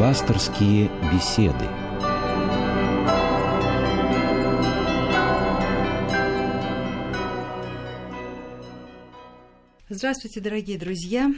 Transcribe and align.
Пасторские 0.00 0.90
беседы. 1.12 1.66
Здравствуйте, 9.90 10.40
дорогие 10.40 10.78
друзья! 10.78 11.30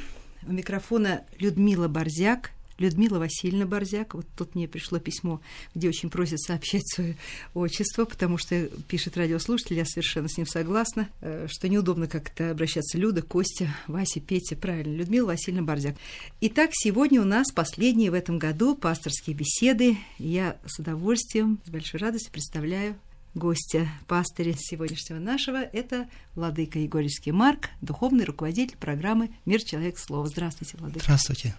У 0.46 0.52
микрофона 0.52 1.24
Людмила 1.40 1.88
Борзяк– 1.88 2.52
Людмила 2.78 3.18
Васильевна 3.18 3.66
Борзяк. 3.66 4.14
Вот 4.14 4.26
тут 4.36 4.54
мне 4.54 4.68
пришло 4.68 4.98
письмо, 4.98 5.40
где 5.74 5.88
очень 5.88 6.10
просят 6.10 6.40
сообщать 6.40 6.86
свое 6.88 7.16
отчество, 7.54 8.04
потому 8.04 8.38
что 8.38 8.66
пишет 8.88 9.16
радиослушатель, 9.16 9.76
я 9.76 9.84
совершенно 9.84 10.28
с 10.28 10.36
ним 10.36 10.46
согласна, 10.46 11.08
э, 11.20 11.46
что 11.48 11.68
неудобно 11.68 12.06
как-то 12.06 12.50
обращаться 12.50 12.98
Люда, 12.98 13.22
Костя, 13.22 13.68
Вася, 13.86 14.20
Петя, 14.20 14.56
правильно, 14.56 14.96
Людмила 14.96 15.26
Васильевна 15.26 15.62
Борзяк. 15.62 15.96
Итак, 16.40 16.70
сегодня 16.72 17.20
у 17.20 17.24
нас 17.24 17.52
последние 17.52 18.10
в 18.10 18.14
этом 18.14 18.38
году 18.38 18.74
пасторские 18.74 19.36
беседы. 19.36 19.96
Я 20.18 20.58
с 20.66 20.78
удовольствием, 20.78 21.60
с 21.64 21.70
большой 21.70 22.00
радостью 22.00 22.32
представляю 22.32 22.96
гостя, 23.34 23.88
пастыря 24.06 24.54
сегодняшнего 24.58 25.18
нашего. 25.18 25.62
Это 25.62 26.08
Владыка 26.34 26.78
Егорьевский 26.78 27.32
Марк, 27.32 27.70
духовный 27.80 28.24
руководитель 28.24 28.76
программы 28.76 29.30
«Мир, 29.46 29.62
человек, 29.62 29.98
слово». 29.98 30.28
Здравствуйте, 30.28 30.76
Владыка. 30.78 31.04
Здравствуйте. 31.04 31.54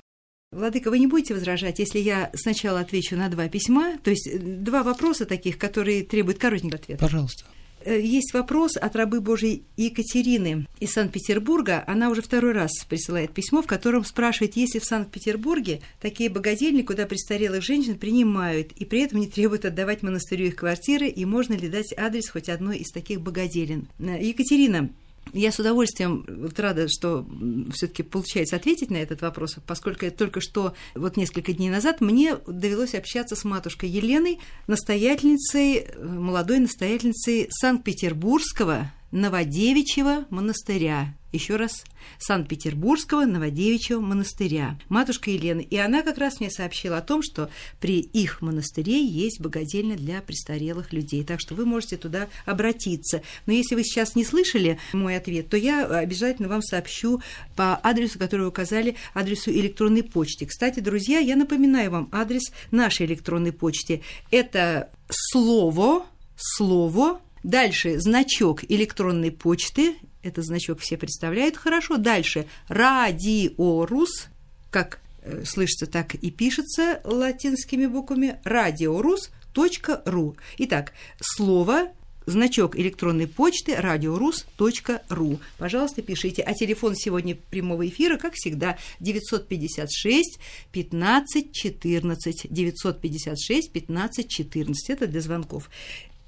Владыка, 0.53 0.89
вы 0.89 0.99
не 0.99 1.07
будете 1.07 1.33
возражать, 1.33 1.79
если 1.79 1.99
я 1.99 2.29
сначала 2.33 2.79
отвечу 2.79 3.15
на 3.15 3.29
два 3.29 3.47
письма, 3.49 3.97
то 4.03 4.09
есть 4.11 4.27
э, 4.27 4.37
два 4.37 4.83
вопроса 4.83 5.25
таких, 5.25 5.57
которые 5.57 6.03
требуют 6.03 6.39
коротенького 6.39 6.79
ответа? 6.79 7.01
Пожалуйста. 7.01 7.45
Э, 7.85 7.99
есть 7.99 8.33
вопрос 8.33 8.77
от 8.77 8.95
рабы 8.95 9.21
Божьей 9.21 9.63
Екатерины 9.77 10.67
из 10.79 10.91
Санкт-Петербурга. 10.91 11.83
Она 11.87 12.09
уже 12.09 12.21
второй 12.21 12.53
раз 12.53 12.71
присылает 12.87 13.31
письмо, 13.31 13.61
в 13.61 13.67
котором 13.67 14.05
спрашивает, 14.05 14.55
если 14.55 14.79
в 14.79 14.85
Санкт-Петербурге 14.85 15.81
такие 16.01 16.29
богадельни, 16.29 16.81
куда 16.81 17.05
престарелых 17.05 17.63
женщин 17.63 17.97
принимают, 17.97 18.71
и 18.73 18.85
при 18.85 19.01
этом 19.01 19.19
не 19.19 19.27
требуют 19.27 19.65
отдавать 19.65 20.03
монастырю 20.03 20.47
их 20.47 20.55
квартиры, 20.55 21.07
и 21.07 21.25
можно 21.25 21.53
ли 21.53 21.67
дать 21.67 21.93
адрес 21.97 22.29
хоть 22.29 22.49
одной 22.49 22.77
из 22.77 22.91
таких 22.91 23.21
богоделин? 23.21 23.87
Э, 23.99 24.23
Екатерина, 24.23 24.89
я 25.31 25.51
с 25.51 25.59
удовольствием 25.59 26.25
вот 26.27 26.59
рада, 26.59 26.87
что 26.89 27.25
все-таки 27.73 28.03
получается 28.03 28.55
ответить 28.55 28.91
на 28.91 28.97
этот 28.97 29.21
вопрос, 29.21 29.57
поскольку 29.65 30.09
только 30.11 30.41
что, 30.41 30.73
вот 30.95 31.17
несколько 31.17 31.53
дней 31.53 31.69
назад, 31.69 32.01
мне 32.01 32.35
довелось 32.47 32.95
общаться 32.95 33.35
с 33.35 33.43
матушкой 33.43 33.89
Еленой, 33.89 34.39
настоятельницей, 34.67 35.77
э, 35.77 36.03
молодой 36.03 36.59
настоятельницей 36.59 37.47
Санкт-Петербургского 37.49 38.91
Новодевичьего 39.11 40.25
монастыря. 40.29 41.15
Еще 41.33 41.55
раз, 41.55 41.83
Санкт-Петербургского 42.19 43.25
Новодевичьего 43.25 43.99
монастыря. 43.99 44.77
Матушка 44.87 45.31
Елена. 45.31 45.61
И 45.61 45.75
она 45.77 46.03
как 46.03 46.19
раз 46.19 46.39
мне 46.39 46.51
сообщила 46.51 46.97
о 46.97 47.01
том, 47.01 47.23
что 47.23 47.49
при 47.81 47.99
их 48.01 48.43
монастыре 48.43 49.03
есть 49.03 49.41
богадельня 49.41 49.97
для 49.97 50.21
престарелых 50.21 50.93
людей. 50.93 51.23
Так 51.23 51.39
что 51.39 51.55
вы 51.55 51.65
можете 51.65 51.97
туда 51.97 52.29
обратиться. 52.45 53.23
Но 53.47 53.53
если 53.53 53.73
вы 53.73 53.83
сейчас 53.83 54.15
не 54.15 54.23
слышали 54.23 54.77
мой 54.93 55.17
ответ, 55.17 55.49
то 55.49 55.57
я 55.57 55.85
обязательно 55.85 56.49
вам 56.49 56.61
сообщу 56.61 57.19
по 57.55 57.79
адресу, 57.81 58.19
который 58.19 58.41
вы 58.41 58.47
указали, 58.49 58.95
адресу 59.15 59.49
электронной 59.49 60.03
почты. 60.03 60.45
Кстати, 60.45 60.81
друзья, 60.81 61.17
я 61.17 61.35
напоминаю 61.35 61.89
вам 61.89 62.09
адрес 62.11 62.51
нашей 62.69 63.07
электронной 63.07 63.53
почты. 63.53 64.03
Это 64.29 64.91
слово, 65.09 66.05
слово 66.37 67.19
Дальше 67.43 67.99
значок 67.99 68.63
электронной 68.69 69.31
почты. 69.31 69.95
Этот 70.23 70.45
значок 70.45 70.79
все 70.79 70.97
представляют 70.97 71.57
хорошо. 71.57 71.97
Дальше 71.97 72.47
радиорус, 72.69 74.29
как 74.71 74.99
э, 75.21 75.43
слышится, 75.45 75.85
так 75.85 76.15
и 76.15 76.31
пишется 76.31 77.01
латинскими 77.03 77.85
буквами. 77.85 78.39
радиорус.ру. 78.45 80.35
Итак, 80.57 80.93
слово 81.21 81.91
значок 82.25 82.77
электронной 82.77 83.27
почты 83.27 83.75
радиорус.ру. 83.75 85.39
Пожалуйста, 85.57 86.01
пишите. 86.01 86.41
А 86.41 86.53
телефон 86.53 86.95
сегодня 86.95 87.35
прямого 87.35 87.87
эфира, 87.87 88.17
как 88.17 88.33
всегда, 88.35 88.77
956 88.99 90.39
15 90.71 91.51
14. 91.51 92.47
956 92.49 93.71
15 93.71 94.29
14. 94.29 94.89
Это 94.89 95.07
для 95.07 95.21
звонков. 95.21 95.69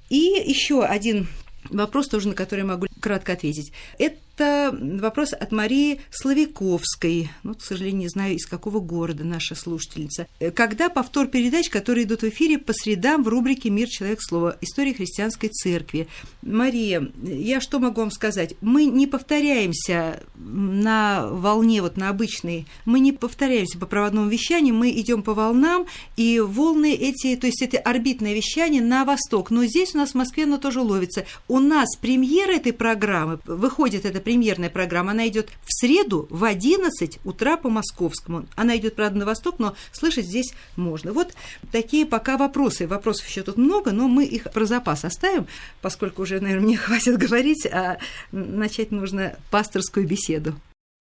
И 0.08 0.42
еще 0.46 0.84
один 0.84 1.28
вопрос 1.70 2.08
тоже, 2.08 2.28
на 2.28 2.34
который 2.34 2.60
я 2.60 2.66
могу 2.66 2.86
кратко 3.00 3.32
ответить. 3.32 3.72
Это 3.98 4.16
это 4.36 4.76
вопрос 5.00 5.32
от 5.32 5.50
Марии 5.50 6.00
Славиковской. 6.10 7.30
Ну, 7.42 7.54
к 7.54 7.62
сожалению, 7.62 8.00
не 8.00 8.08
знаю, 8.08 8.34
из 8.34 8.46
какого 8.46 8.80
города 8.80 9.24
наша 9.24 9.54
слушательница. 9.54 10.26
Когда 10.54 10.88
повтор 10.88 11.26
передач, 11.26 11.70
которые 11.70 12.04
идут 12.04 12.20
в 12.20 12.28
эфире 12.28 12.58
по 12.58 12.72
средам 12.72 13.24
в 13.24 13.28
рубрике 13.28 13.70
«Мир, 13.70 13.88
человек, 13.88 14.18
слово. 14.20 14.56
История 14.60 14.92
христианской 14.92 15.48
церкви». 15.48 16.08
Мария, 16.42 17.10
я 17.22 17.60
что 17.60 17.78
могу 17.78 18.02
вам 18.02 18.10
сказать? 18.10 18.54
Мы 18.60 18.84
не 18.84 19.06
повторяемся 19.06 20.20
на 20.36 21.26
волне, 21.28 21.80
вот 21.80 21.96
на 21.96 22.10
обычной, 22.10 22.66
мы 22.84 23.00
не 23.00 23.12
повторяемся 23.12 23.78
по 23.78 23.86
проводному 23.86 24.28
вещанию, 24.28 24.74
мы 24.74 24.90
идем 24.90 25.22
по 25.22 25.34
волнам, 25.34 25.86
и 26.16 26.40
волны 26.40 26.92
эти, 26.92 27.36
то 27.36 27.46
есть 27.46 27.62
это 27.62 27.78
орбитное 27.78 28.34
вещание 28.34 28.82
на 28.82 29.04
восток. 29.04 29.50
Но 29.50 29.64
здесь 29.64 29.94
у 29.94 29.98
нас 29.98 30.10
в 30.10 30.14
Москве 30.14 30.44
оно 30.44 30.58
тоже 30.58 30.80
ловится. 30.80 31.24
У 31.48 31.58
нас 31.58 31.96
премьера 31.96 32.52
этой 32.52 32.72
программы, 32.72 33.38
выходит 33.46 34.04
эта 34.04 34.20
премьерная 34.26 34.70
программа, 34.70 35.12
она 35.12 35.28
идет 35.28 35.50
в 35.62 35.72
среду 35.72 36.26
в 36.30 36.42
11 36.42 37.20
утра 37.22 37.56
по 37.56 37.70
московскому. 37.70 38.46
Она 38.56 38.76
идет, 38.76 38.96
правда, 38.96 39.20
на 39.20 39.24
восток, 39.24 39.60
но 39.60 39.76
слышать 39.92 40.26
здесь 40.26 40.52
можно. 40.74 41.12
Вот 41.12 41.32
такие 41.70 42.04
пока 42.04 42.36
вопросы. 42.36 42.88
Вопросов 42.88 43.28
еще 43.28 43.42
тут 43.42 43.56
много, 43.56 43.92
но 43.92 44.08
мы 44.08 44.24
их 44.24 44.50
про 44.50 44.64
запас 44.64 45.04
оставим, 45.04 45.46
поскольку 45.80 46.22
уже, 46.22 46.40
наверное, 46.40 46.66
мне 46.66 46.76
хватит 46.76 47.18
говорить, 47.18 47.66
а 47.66 47.98
начать 48.32 48.90
нужно 48.90 49.36
пасторскую 49.52 50.08
беседу. 50.08 50.56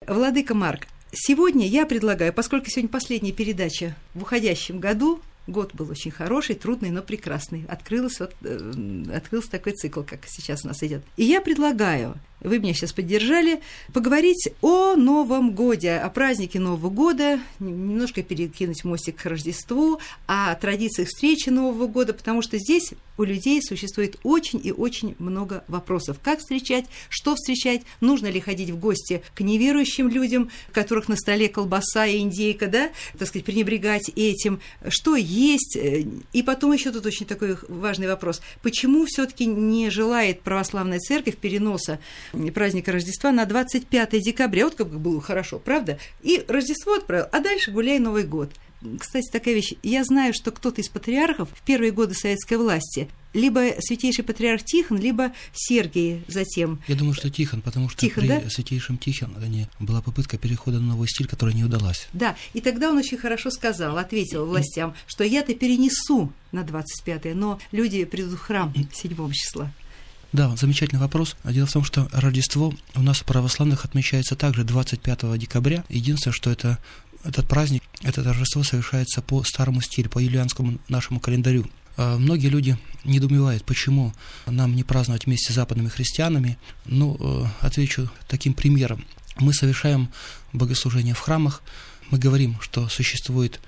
Владыка 0.04 0.56
Марк, 0.56 0.88
сегодня 1.12 1.64
я 1.68 1.86
предлагаю, 1.86 2.32
поскольку 2.32 2.68
сегодня 2.70 2.88
последняя 2.88 3.30
передача 3.30 3.94
в 4.14 4.22
уходящем 4.22 4.80
году, 4.80 5.20
Год 5.46 5.74
был 5.74 5.88
очень 5.90 6.10
хороший, 6.10 6.56
трудный, 6.56 6.90
но 6.90 7.02
прекрасный. 7.02 7.66
Открылся, 7.68 8.24
вот, 8.24 8.34
э, 8.42 9.04
открылся 9.14 9.50
такой 9.50 9.74
цикл, 9.74 10.02
как 10.02 10.20
сейчас 10.26 10.64
у 10.64 10.68
нас 10.68 10.82
идет. 10.82 11.04
И 11.16 11.22
я 11.22 11.40
предлагаю 11.40 12.16
вы 12.40 12.58
меня 12.58 12.74
сейчас 12.74 12.92
поддержали, 12.92 13.60
поговорить 13.92 14.48
о 14.60 14.94
Новом 14.94 15.52
Годе, 15.52 15.96
о 15.96 16.08
празднике 16.10 16.60
Нового 16.60 16.90
года, 16.90 17.40
немножко 17.58 18.22
перекинуть 18.22 18.84
мостик 18.84 19.16
к 19.16 19.26
Рождеству, 19.26 20.00
о 20.26 20.54
традициях 20.54 21.08
встречи 21.08 21.48
Нового 21.48 21.86
года, 21.86 22.12
потому 22.12 22.42
что 22.42 22.58
здесь 22.58 22.92
у 23.18 23.22
людей 23.22 23.62
существует 23.62 24.16
очень 24.22 24.60
и 24.62 24.72
очень 24.72 25.14
много 25.18 25.64
вопросов. 25.68 26.18
Как 26.22 26.40
встречать, 26.40 26.84
что 27.08 27.34
встречать, 27.34 27.82
нужно 28.00 28.26
ли 28.26 28.40
ходить 28.40 28.70
в 28.70 28.78
гости 28.78 29.22
к 29.34 29.40
неверующим 29.40 30.08
людям, 30.08 30.50
которых 30.72 31.08
на 31.08 31.16
столе 31.16 31.48
колбаса 31.48 32.06
и 32.06 32.18
индейка, 32.18 32.66
да, 32.66 32.90
так 33.18 33.28
сказать, 33.28 33.44
пренебрегать 33.44 34.10
этим, 34.14 34.60
что 34.88 35.16
есть. 35.16 35.78
И 36.32 36.42
потом 36.42 36.72
еще 36.72 36.90
тут 36.92 37.06
очень 37.06 37.26
такой 37.26 37.56
важный 37.68 38.08
вопрос. 38.08 38.42
Почему 38.62 39.06
все 39.06 39.26
таки 39.26 39.46
не 39.46 39.90
желает 39.90 40.42
православная 40.42 40.98
церковь 40.98 41.36
переноса 41.36 41.98
праздника 42.52 42.92
Рождества 42.92 43.32
на 43.32 43.44
25 43.46 44.22
декабря. 44.22 44.64
Вот 44.64 44.74
как 44.74 44.88
было 44.88 45.20
хорошо, 45.20 45.58
правда? 45.58 45.98
И 46.22 46.44
Рождество 46.48 46.94
отправил, 46.94 47.26
а 47.32 47.40
дальше 47.40 47.70
гуляй 47.70 47.98
Новый 47.98 48.24
год. 48.24 48.50
Кстати, 48.98 49.30
такая 49.30 49.54
вещь. 49.54 49.72
Я 49.82 50.04
знаю, 50.04 50.34
что 50.34 50.50
кто-то 50.50 50.80
из 50.80 50.88
патриархов 50.88 51.48
в 51.52 51.62
первые 51.64 51.92
годы 51.92 52.14
советской 52.14 52.58
власти 52.58 53.08
либо 53.36 53.74
святейший 53.80 54.24
патриарх 54.24 54.64
Тихон, 54.64 54.98
либо 54.98 55.32
Сергий 55.52 56.24
затем. 56.26 56.80
Я 56.88 56.96
думаю, 56.96 57.14
что 57.14 57.30
Тихон, 57.30 57.60
потому 57.60 57.88
что 57.88 58.00
Тихон, 58.00 58.22
при 58.22 58.28
да? 58.28 58.50
святейшем 58.50 58.98
Тихоне 58.98 59.68
была 59.78 60.00
попытка 60.00 60.38
перехода 60.38 60.80
на 60.80 60.94
новый 60.94 61.06
стиль, 61.06 61.28
которая 61.28 61.54
не 61.54 61.62
удалась. 61.62 62.08
Да, 62.12 62.34
и 62.54 62.60
тогда 62.60 62.90
он 62.90 62.96
очень 62.96 63.18
хорошо 63.18 63.50
сказал, 63.50 63.98
ответил 63.98 64.46
властям, 64.46 64.94
что 65.06 65.22
я-то 65.22 65.54
перенесу 65.54 66.32
на 66.50 66.60
25-е, 66.60 67.34
но 67.34 67.60
люди 67.72 68.04
придут 68.04 68.34
в 68.34 68.38
храм 68.38 68.72
7 68.92 69.32
числа. 69.32 69.70
Да, 70.32 70.54
замечательный 70.56 70.98
вопрос. 70.98 71.36
Дело 71.44 71.66
в 71.66 71.72
том, 71.72 71.84
что 71.84 72.08
Рождество 72.12 72.74
у 72.94 73.02
нас 73.02 73.20
православных 73.20 73.84
отмечается 73.84 74.36
также 74.36 74.64
25 74.64 75.38
декабря. 75.38 75.84
Единственное, 75.88 76.34
что 76.34 76.50
это 76.50 76.78
этот 77.24 77.48
праздник, 77.48 77.82
это 78.02 78.22
торжество 78.22 78.62
совершается 78.62 79.20
по 79.20 79.42
старому 79.42 79.80
стилю, 79.80 80.08
по 80.08 80.18
юлианскому 80.18 80.78
нашему 80.88 81.20
календарю. 81.20 81.68
А, 81.96 82.18
многие 82.18 82.48
люди 82.48 82.78
недоумевают, 83.04 83.64
почему 83.64 84.14
нам 84.46 84.76
не 84.76 84.84
праздновать 84.84 85.26
вместе 85.26 85.52
с 85.52 85.56
западными 85.56 85.88
христианами. 85.88 86.58
Ну, 86.84 87.16
э, 87.18 87.46
отвечу 87.60 88.10
таким 88.28 88.54
примером. 88.54 89.04
Мы 89.38 89.52
совершаем 89.54 90.10
богослужение 90.52 91.14
в 91.14 91.20
храмах, 91.20 91.62
мы 92.10 92.18
говорим, 92.18 92.58
что 92.60 92.88
существует 92.88 93.60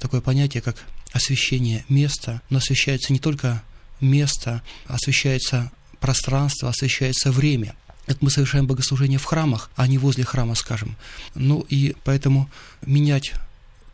такое 0.00 0.20
понятие, 0.20 0.62
как 0.62 0.76
освящение 1.12 1.84
места, 1.88 2.40
но 2.48 2.58
освящается 2.58 3.12
не 3.12 3.18
только 3.18 3.62
место, 4.00 4.62
освящается 4.86 5.70
пространство, 6.02 6.68
освещается 6.68 7.30
время. 7.30 7.74
Это 8.06 8.18
мы 8.20 8.30
совершаем 8.30 8.66
богослужение 8.66 9.18
в 9.18 9.24
храмах, 9.24 9.70
а 9.76 9.86
не 9.86 9.96
возле 9.96 10.24
храма, 10.24 10.54
скажем. 10.56 10.96
Ну 11.34 11.64
и 11.70 11.94
поэтому 12.04 12.50
менять 12.84 13.32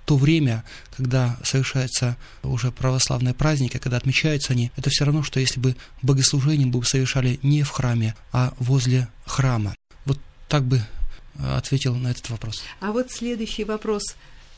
то 0.06 0.16
время, 0.16 0.64
когда 0.96 1.38
совершается 1.44 2.16
уже 2.43 2.72
православные 2.72 3.34
праздники, 3.34 3.76
когда 3.76 3.99
отмечаются 3.99 4.55
они, 4.55 4.72
это 4.75 4.88
все 4.88 5.05
равно, 5.05 5.22
что 5.22 5.38
если 5.38 5.60
бы 5.60 5.76
богослужение 6.00 6.66
бы 6.66 6.82
совершали 6.82 7.38
не 7.43 7.62
в 7.62 7.69
храме, 7.69 8.16
а 8.32 8.55
возле 8.58 9.08
храма. 9.26 9.76
Вот 10.06 10.19
так 10.49 10.64
бы 10.64 10.78
э, 10.78 11.56
ответил 11.56 11.94
на 11.94 12.08
этот 12.08 12.31
вопрос. 12.31 12.62
А 12.81 12.93
вот 12.93 13.10
следующий 13.10 13.64
вопрос 13.64 14.02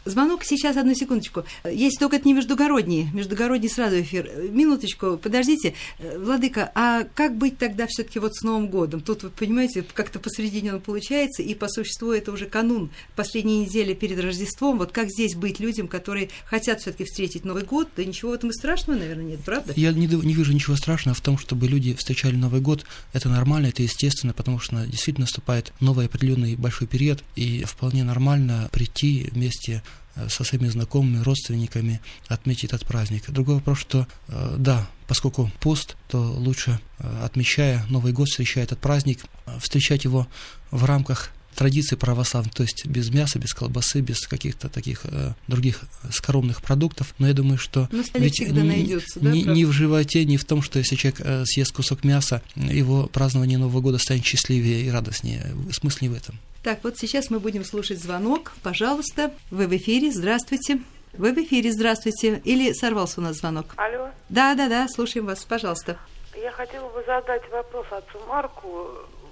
Звонок 0.07 0.45
сейчас, 0.45 0.77
одну 0.77 0.95
секундочку. 0.95 1.45
Если 1.65 1.99
только 1.99 2.17
это 2.17 2.27
не 2.27 2.33
междугородний, 2.33 3.09
междугородний 3.13 3.69
сразу 3.69 4.01
эфир. 4.01 4.31
Минуточку, 4.51 5.19
подождите. 5.19 5.75
Владыка, 6.17 6.71
а 6.75 7.05
как 7.15 7.37
быть 7.37 7.59
тогда 7.59 7.87
все 7.87 8.03
таки 8.03 8.19
вот 8.19 8.35
с 8.35 8.43
Новым 8.43 8.69
годом? 8.69 9.03
Тут, 9.03 9.25
вы 9.25 9.31
понимаете, 9.31 9.85
как-то 9.93 10.19
посередине 10.19 10.75
он 10.75 10.81
получается, 10.81 11.43
и 11.43 11.55
по 11.55 11.69
существу 11.69 12.13
это 12.13 12.33
уже 12.33 12.47
канун 12.47 12.91
последней 13.15 13.61
недели 13.61 13.93
перед 13.93 14.19
Рождеством. 14.21 14.79
Вот 14.79 14.91
как 14.93 15.11
здесь 15.11 15.35
быть 15.35 15.61
людям, 15.61 15.87
которые 15.87 16.31
хотят 16.47 16.81
все 16.81 16.93
таки 16.93 17.05
встретить 17.05 17.45
Новый 17.45 17.65
год? 17.65 17.89
Да 17.95 18.05
ничего 18.05 18.31
в 18.31 18.35
этом 18.35 18.51
и 18.51 18.53
страшного, 18.55 18.99
наверное, 18.99 19.25
нет, 19.25 19.41
правда? 19.45 19.75
Я 19.77 19.93
не, 19.93 20.07
не 20.07 20.35
вижу 20.35 20.53
ничего 20.53 20.77
страшного 20.77 21.15
в 21.15 21.21
том, 21.21 21.37
чтобы 21.37 21.69
люди 21.69 21.95
встречали 21.95 22.37
Новый 22.37 22.63
год. 22.63 22.87
Это 23.13 23.29
нормально, 23.29 23.67
это 23.67 23.83
естественно, 23.83 24.33
потому 24.33 24.61
что 24.61 24.87
действительно 24.87 25.25
наступает 25.25 25.75
новый 25.81 26.07
определенный 26.07 26.57
большой 26.57 26.87
период, 26.87 27.23
и 27.37 27.65
вполне 27.65 28.03
нормально 28.03 28.71
прийти 28.73 29.29
вместе 29.33 29.83
Э, 29.83 29.90
со 30.29 30.45
своими 30.45 30.69
знакомыми, 30.69 31.23
родственниками 31.23 32.01
отметить 32.29 32.65
этот 32.65 32.87
праздник. 32.87 33.31
Другой 33.31 33.57
вопрос, 33.57 33.79
что 33.79 34.07
э, 34.29 34.57
да, 34.59 34.89
поскольку 35.07 35.51
пост, 35.61 35.97
то 36.09 36.21
лучше, 36.21 36.81
э, 36.99 37.23
отмечая 37.25 37.85
Новый 37.89 38.13
год, 38.13 38.29
встречая 38.29 38.65
этот 38.65 38.79
праздник, 38.79 39.25
встречать 39.59 40.05
его 40.05 40.27
в 40.71 40.85
рамках 40.85 41.31
традиции 41.61 41.95
православных, 41.95 42.55
то 42.55 42.63
есть 42.63 42.87
без 42.87 43.11
мяса, 43.11 43.39
без 43.39 43.53
колбасы, 43.53 44.01
без 44.01 44.27
каких-то 44.27 44.71
таких 44.71 45.03
э, 45.05 45.33
других 45.47 45.83
скоромных 46.11 46.63
продуктов. 46.63 47.15
Но 47.19 47.29
я 47.29 47.35
думаю, 47.35 47.59
что 47.59 47.87
ведь 48.15 48.41
ни, 48.41 48.61
найдется, 48.61 49.21
да, 49.21 49.31
ни, 49.31 49.41
ни 49.43 49.65
в 49.65 49.73
животе, 49.73 50.25
ни 50.25 50.39
в 50.39 50.45
том, 50.47 50.63
что 50.63 50.79
если 50.79 50.97
человек 50.97 51.21
э, 51.21 51.45
съест 51.45 51.73
кусок 51.73 52.03
мяса, 52.03 52.41
его 52.57 53.09
празднование 53.09 53.59
Нового 53.59 53.83
года 53.83 53.99
станет 53.99 54.25
счастливее 54.25 54.87
и 54.87 54.91
радостнее. 54.91 55.55
Смысл 55.71 55.99
не 56.01 56.09
в 56.09 56.15
этом. 56.15 56.39
Так, 56.63 56.83
вот 56.83 56.97
сейчас 56.97 57.29
мы 57.29 57.41
будем 57.41 57.63
слушать 57.63 58.01
звонок. 58.01 58.55
Пожалуйста, 58.63 59.31
вы 59.51 59.67
в 59.67 59.77
эфире. 59.77 60.13
Здравствуйте. 60.13 60.81
Вы 61.13 61.35
в 61.35 61.39
эфире, 61.45 61.73
здравствуйте. 61.73 62.41
Или 62.47 62.73
сорвался 62.73 63.21
у 63.21 63.23
нас 63.23 63.37
звонок? 63.37 63.75
Алло. 63.77 64.09
Да, 64.31 64.55
да, 64.55 64.71
да, 64.71 64.89
слушаем 64.89 65.27
вас, 65.27 65.45
пожалуйста. 65.45 65.99
Я 66.35 66.53
хотела 66.53 66.89
бы 66.89 67.05
задать 67.07 67.43
вопрос 67.51 67.87
отцу 67.91 68.19
Марку. 68.27 68.89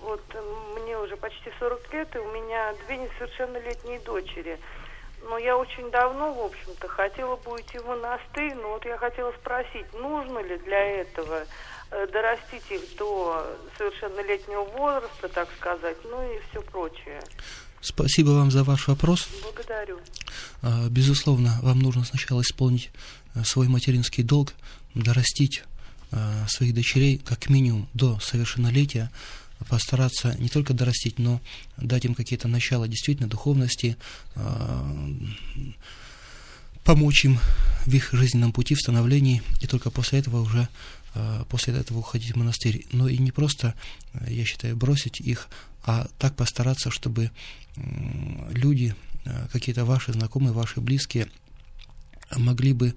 Вот 0.08 0.22
мне 0.80 0.98
уже 0.98 1.16
почти 1.16 1.50
40 1.58 1.92
лет, 1.92 2.16
и 2.16 2.18
у 2.18 2.32
меня 2.32 2.74
две 2.86 2.96
несовершеннолетние 2.96 4.00
дочери. 4.00 4.58
Но 5.22 5.36
я 5.38 5.56
очень 5.56 5.90
давно, 5.90 6.32
в 6.32 6.44
общем-то, 6.46 6.88
хотела 6.88 7.36
бы 7.36 7.52
уйти 7.52 7.78
в 7.78 7.86
монастырь, 7.86 8.54
но 8.54 8.70
вот 8.70 8.84
я 8.84 8.96
хотела 8.96 9.32
спросить, 9.32 9.92
нужно 9.94 10.38
ли 10.38 10.58
для 10.58 11.00
этого 11.00 11.44
Э, 11.90 12.06
дорастить 12.12 12.70
их 12.70 12.82
до 12.98 13.56
совершеннолетнего 13.78 14.64
возраста, 14.76 15.28
так 15.28 15.48
сказать, 15.56 15.96
ну 16.04 16.22
и 16.22 16.38
все 16.50 16.60
прочее. 16.60 17.22
Спасибо 17.80 18.30
вам 18.30 18.50
за 18.50 18.62
ваш 18.62 18.88
вопрос. 18.88 19.26
Благодарю. 19.42 19.98
А, 20.60 20.88
безусловно, 20.90 21.58
вам 21.62 21.78
нужно 21.78 22.04
сначала 22.04 22.42
исполнить 22.42 22.90
э, 23.34 23.42
свой 23.44 23.68
материнский 23.68 24.22
долг, 24.22 24.52
дорастить 24.94 25.64
э, 26.10 26.16
своих 26.48 26.74
дочерей 26.74 27.22
как 27.24 27.48
минимум 27.48 27.88
до 27.94 28.18
совершеннолетия, 28.20 29.10
постараться 29.68 30.36
не 30.38 30.48
только 30.48 30.74
дорастить, 30.74 31.18
но 31.18 31.40
дать 31.76 32.04
им 32.04 32.14
какие-то 32.14 32.48
начала 32.48 32.86
действительно 32.86 33.28
духовности, 33.28 33.96
помочь 36.84 37.24
им 37.24 37.38
в 37.84 37.94
их 37.94 38.10
жизненном 38.12 38.52
пути, 38.52 38.74
в 38.74 38.80
становлении, 38.80 39.42
и 39.60 39.66
только 39.66 39.90
после 39.90 40.20
этого 40.20 40.40
уже 40.40 40.68
Э, 41.14 41.44
после 41.48 41.74
этого 41.74 41.98
уходить 41.98 42.32
в 42.32 42.36
монастырь. 42.36 42.86
Но 42.92 43.08
и 43.08 43.18
не 43.18 43.32
просто, 43.32 43.74
я 44.26 44.44
считаю, 44.44 44.76
бросить 44.76 45.20
их, 45.20 45.48
а 45.84 46.08
так 46.18 46.36
постараться, 46.36 46.90
чтобы 46.90 47.30
люди, 47.76 48.94
э, 49.24 49.48
какие-то 49.52 49.84
ваши 49.84 50.12
знакомые, 50.12 50.52
ваши 50.52 50.80
близкие, 50.80 51.28
могли 52.36 52.72
бы 52.72 52.94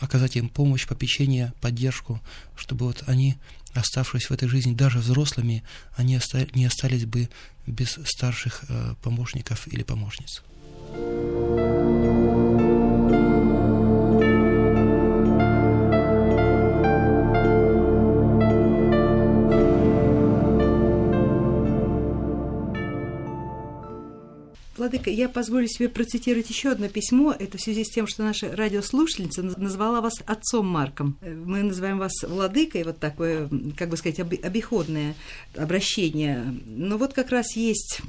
оказать 0.00 0.36
им 0.36 0.48
помощь, 0.48 0.86
попечение, 0.86 1.52
поддержку, 1.60 2.22
чтобы 2.56 2.86
вот 2.86 3.04
они, 3.06 3.36
оставшись 3.78 4.30
в 4.30 4.32
этой 4.32 4.48
жизни 4.48 4.74
даже 4.74 4.98
взрослыми, 4.98 5.62
они 5.96 6.18
не 6.54 6.66
остались 6.66 7.04
бы 7.04 7.28
без 7.66 7.98
старших 8.04 8.64
помощников 9.02 9.66
или 9.68 9.82
помощниц. 9.82 10.42
Владыка, 24.78 25.10
я 25.10 25.28
позволю 25.28 25.66
себе 25.68 25.88
процитировать 25.88 26.50
еще 26.50 26.70
одно 26.70 26.88
письмо. 26.88 27.34
Это 27.38 27.58
в 27.58 27.60
связи 27.60 27.84
с 27.84 27.90
тем, 27.90 28.06
что 28.06 28.22
наша 28.22 28.54
радиослушательница 28.54 29.42
назвала 29.42 30.00
вас 30.00 30.14
отцом 30.26 30.66
Марком. 30.66 31.16
Мы 31.20 31.62
называем 31.62 31.98
вас 31.98 32.12
Владыкой, 32.22 32.84
вот 32.84 32.98
такое, 32.98 33.48
как 33.76 33.88
бы 33.88 33.96
сказать, 33.96 34.20
обиходное 34.20 35.14
обращение. 35.56 36.44
Но 36.66 36.98
вот 36.98 37.12
как 37.12 37.30
раз 37.30 37.56
есть 37.56 38.00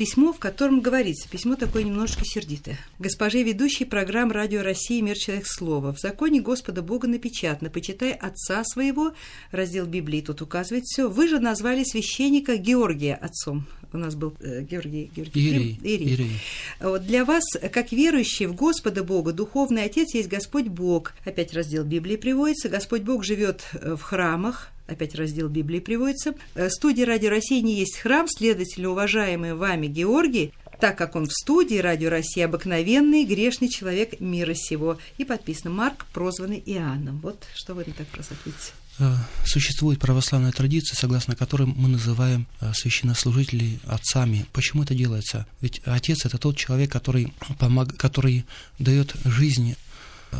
письмо, 0.00 0.32
в 0.32 0.38
котором 0.38 0.80
говорится, 0.80 1.28
письмо 1.28 1.56
такое 1.56 1.82
немножко 1.82 2.24
сердитое. 2.24 2.78
Госпоже 2.98 3.42
ведущей 3.42 3.84
программ 3.84 4.32
«Радио 4.32 4.62
России. 4.62 5.02
Мир. 5.02 5.14
Человек. 5.14 5.46
Слово». 5.46 5.92
В 5.92 6.00
законе 6.00 6.40
Господа 6.40 6.80
Бога 6.80 7.06
напечатано 7.06 7.68
«Почитай 7.68 8.12
отца 8.12 8.64
своего», 8.64 9.12
раздел 9.50 9.84
Библии 9.84 10.22
тут 10.22 10.40
указывает 10.40 10.84
все. 10.86 11.10
Вы 11.10 11.28
же 11.28 11.38
назвали 11.38 11.84
священника 11.84 12.56
Георгия 12.56 13.14
отцом 13.14 13.66
у 13.92 13.98
нас 13.98 14.14
был 14.14 14.34
э, 14.40 14.62
Георгий, 14.62 15.10
Георгий 15.14 15.50
Ирий, 15.50 15.80
Ирий. 15.82 16.12
Ирий. 16.12 16.40
Вот 16.80 17.04
для 17.04 17.24
вас, 17.24 17.42
как 17.72 17.92
верующие 17.92 18.48
в 18.48 18.54
Господа 18.54 19.02
Бога, 19.02 19.32
духовный 19.32 19.82
отец 19.82 20.14
есть 20.14 20.28
Господь 20.28 20.68
Бог. 20.68 21.12
Опять 21.24 21.52
раздел 21.54 21.84
Библии 21.84 22.16
приводится. 22.16 22.68
Господь 22.68 23.02
Бог 23.02 23.24
живет 23.24 23.64
э, 23.72 23.96
в 23.96 24.02
храмах, 24.02 24.70
опять 24.90 25.14
раздел 25.14 25.48
Библии 25.48 25.80
приводится. 25.80 26.34
Э, 26.54 26.68
студия 26.68 27.06
Радио 27.06 27.30
России 27.30 27.60
не 27.60 27.74
есть 27.74 27.98
храм, 27.98 28.26
следовательно, 28.28 28.90
уважаемый 28.90 29.54
вами 29.54 29.86
Георгий, 29.86 30.52
так 30.80 30.98
как 30.98 31.14
он 31.14 31.26
в 31.26 31.32
студии 31.32 31.76
Радио 31.76 32.10
России 32.10 32.42
обыкновенный 32.42 33.24
грешный 33.24 33.68
человек 33.68 34.20
мира 34.20 34.54
сего. 34.54 34.98
И 35.18 35.24
подписано 35.24 35.70
Марк, 35.70 36.06
прозванный 36.12 36.62
Иоанном. 36.64 37.20
Вот 37.20 37.44
что 37.54 37.74
вы 37.74 37.84
на 37.84 37.92
так 37.92 38.06
раз 38.16 38.30
ответите. 38.30 38.72
Э, 38.98 39.14
существует 39.44 40.00
православная 40.00 40.52
традиция, 40.52 40.96
согласно 40.96 41.36
которой 41.36 41.66
мы 41.66 41.88
называем 41.88 42.46
э, 42.60 42.72
священнослужителей 42.74 43.80
отцами. 43.86 44.46
Почему 44.52 44.82
это 44.82 44.94
делается? 44.94 45.46
Ведь 45.60 45.80
отец 45.84 46.24
это 46.24 46.38
тот 46.38 46.56
человек, 46.56 46.90
который, 46.90 47.32
помог, 47.58 47.96
который 47.96 48.44
дает 48.78 49.14
жизнь 49.24 49.76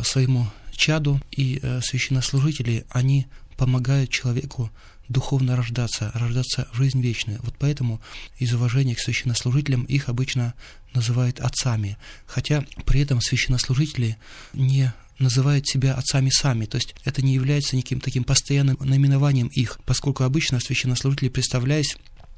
своему 0.03 0.47
чаду, 0.71 1.19
и 1.31 1.61
священнослужители, 1.83 2.85
они 2.89 3.27
помогают 3.61 4.09
человеку 4.09 4.71
духовно 5.07 5.55
рождаться, 5.55 6.09
рождаться 6.15 6.67
в 6.73 6.77
жизнь 6.77 6.99
вечную. 6.99 7.39
Вот 7.43 7.53
поэтому 7.59 8.01
из 8.39 8.51
уважения 8.55 8.95
к 8.95 8.99
священнослужителям 8.99 9.83
их 9.83 10.09
обычно 10.09 10.55
называют 10.95 11.39
отцами. 11.39 11.99
Хотя 12.25 12.65
при 12.87 13.01
этом 13.01 13.21
священнослужители 13.21 14.17
не 14.53 14.91
называют 15.19 15.67
себя 15.67 15.93
отцами 15.93 16.31
сами, 16.31 16.65
то 16.65 16.77
есть 16.77 16.95
это 17.05 17.21
не 17.21 17.35
является 17.35 17.75
никаким 17.75 17.99
таким 17.99 18.23
постоянным 18.23 18.77
наименованием 18.79 19.49
их, 19.49 19.79
поскольку 19.85 20.23
обычно 20.23 20.59
священнослужители, 20.59 21.29
представляясь, 21.29 21.97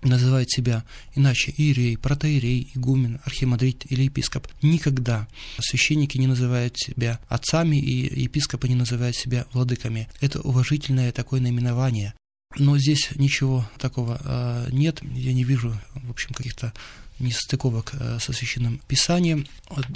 называют 0.10 0.50
себя 0.50 0.84
иначе 1.16 1.54
иерей, 1.56 1.98
протоиерей, 1.98 2.72
игумен, 2.76 3.20
архимандрит 3.26 3.86
или 3.90 4.04
епископ. 4.04 4.48
Никогда 4.62 5.28
священники 5.60 6.18
не 6.18 6.28
называют 6.28 6.78
себя 6.78 7.20
отцами 7.28 7.78
и 7.78 8.22
епископы 8.22 8.68
не 8.68 8.76
называют 8.76 9.16
себя 9.16 9.46
владыками. 9.54 10.08
Это 10.22 10.42
уважительное 10.42 11.12
такое 11.12 11.42
наименование. 11.42 12.14
Но 12.58 12.78
здесь 12.78 13.10
ничего 13.16 13.68
такого 13.78 14.20
э, 14.24 14.70
нет, 14.72 15.02
я 15.02 15.34
не 15.34 15.44
вижу, 15.44 15.76
в 15.96 16.12
общем, 16.12 16.34
каких-то 16.34 16.74
несостыковок 17.20 17.92
э, 17.94 18.20
со 18.20 18.34
священным 18.34 18.80
писанием. 18.88 19.48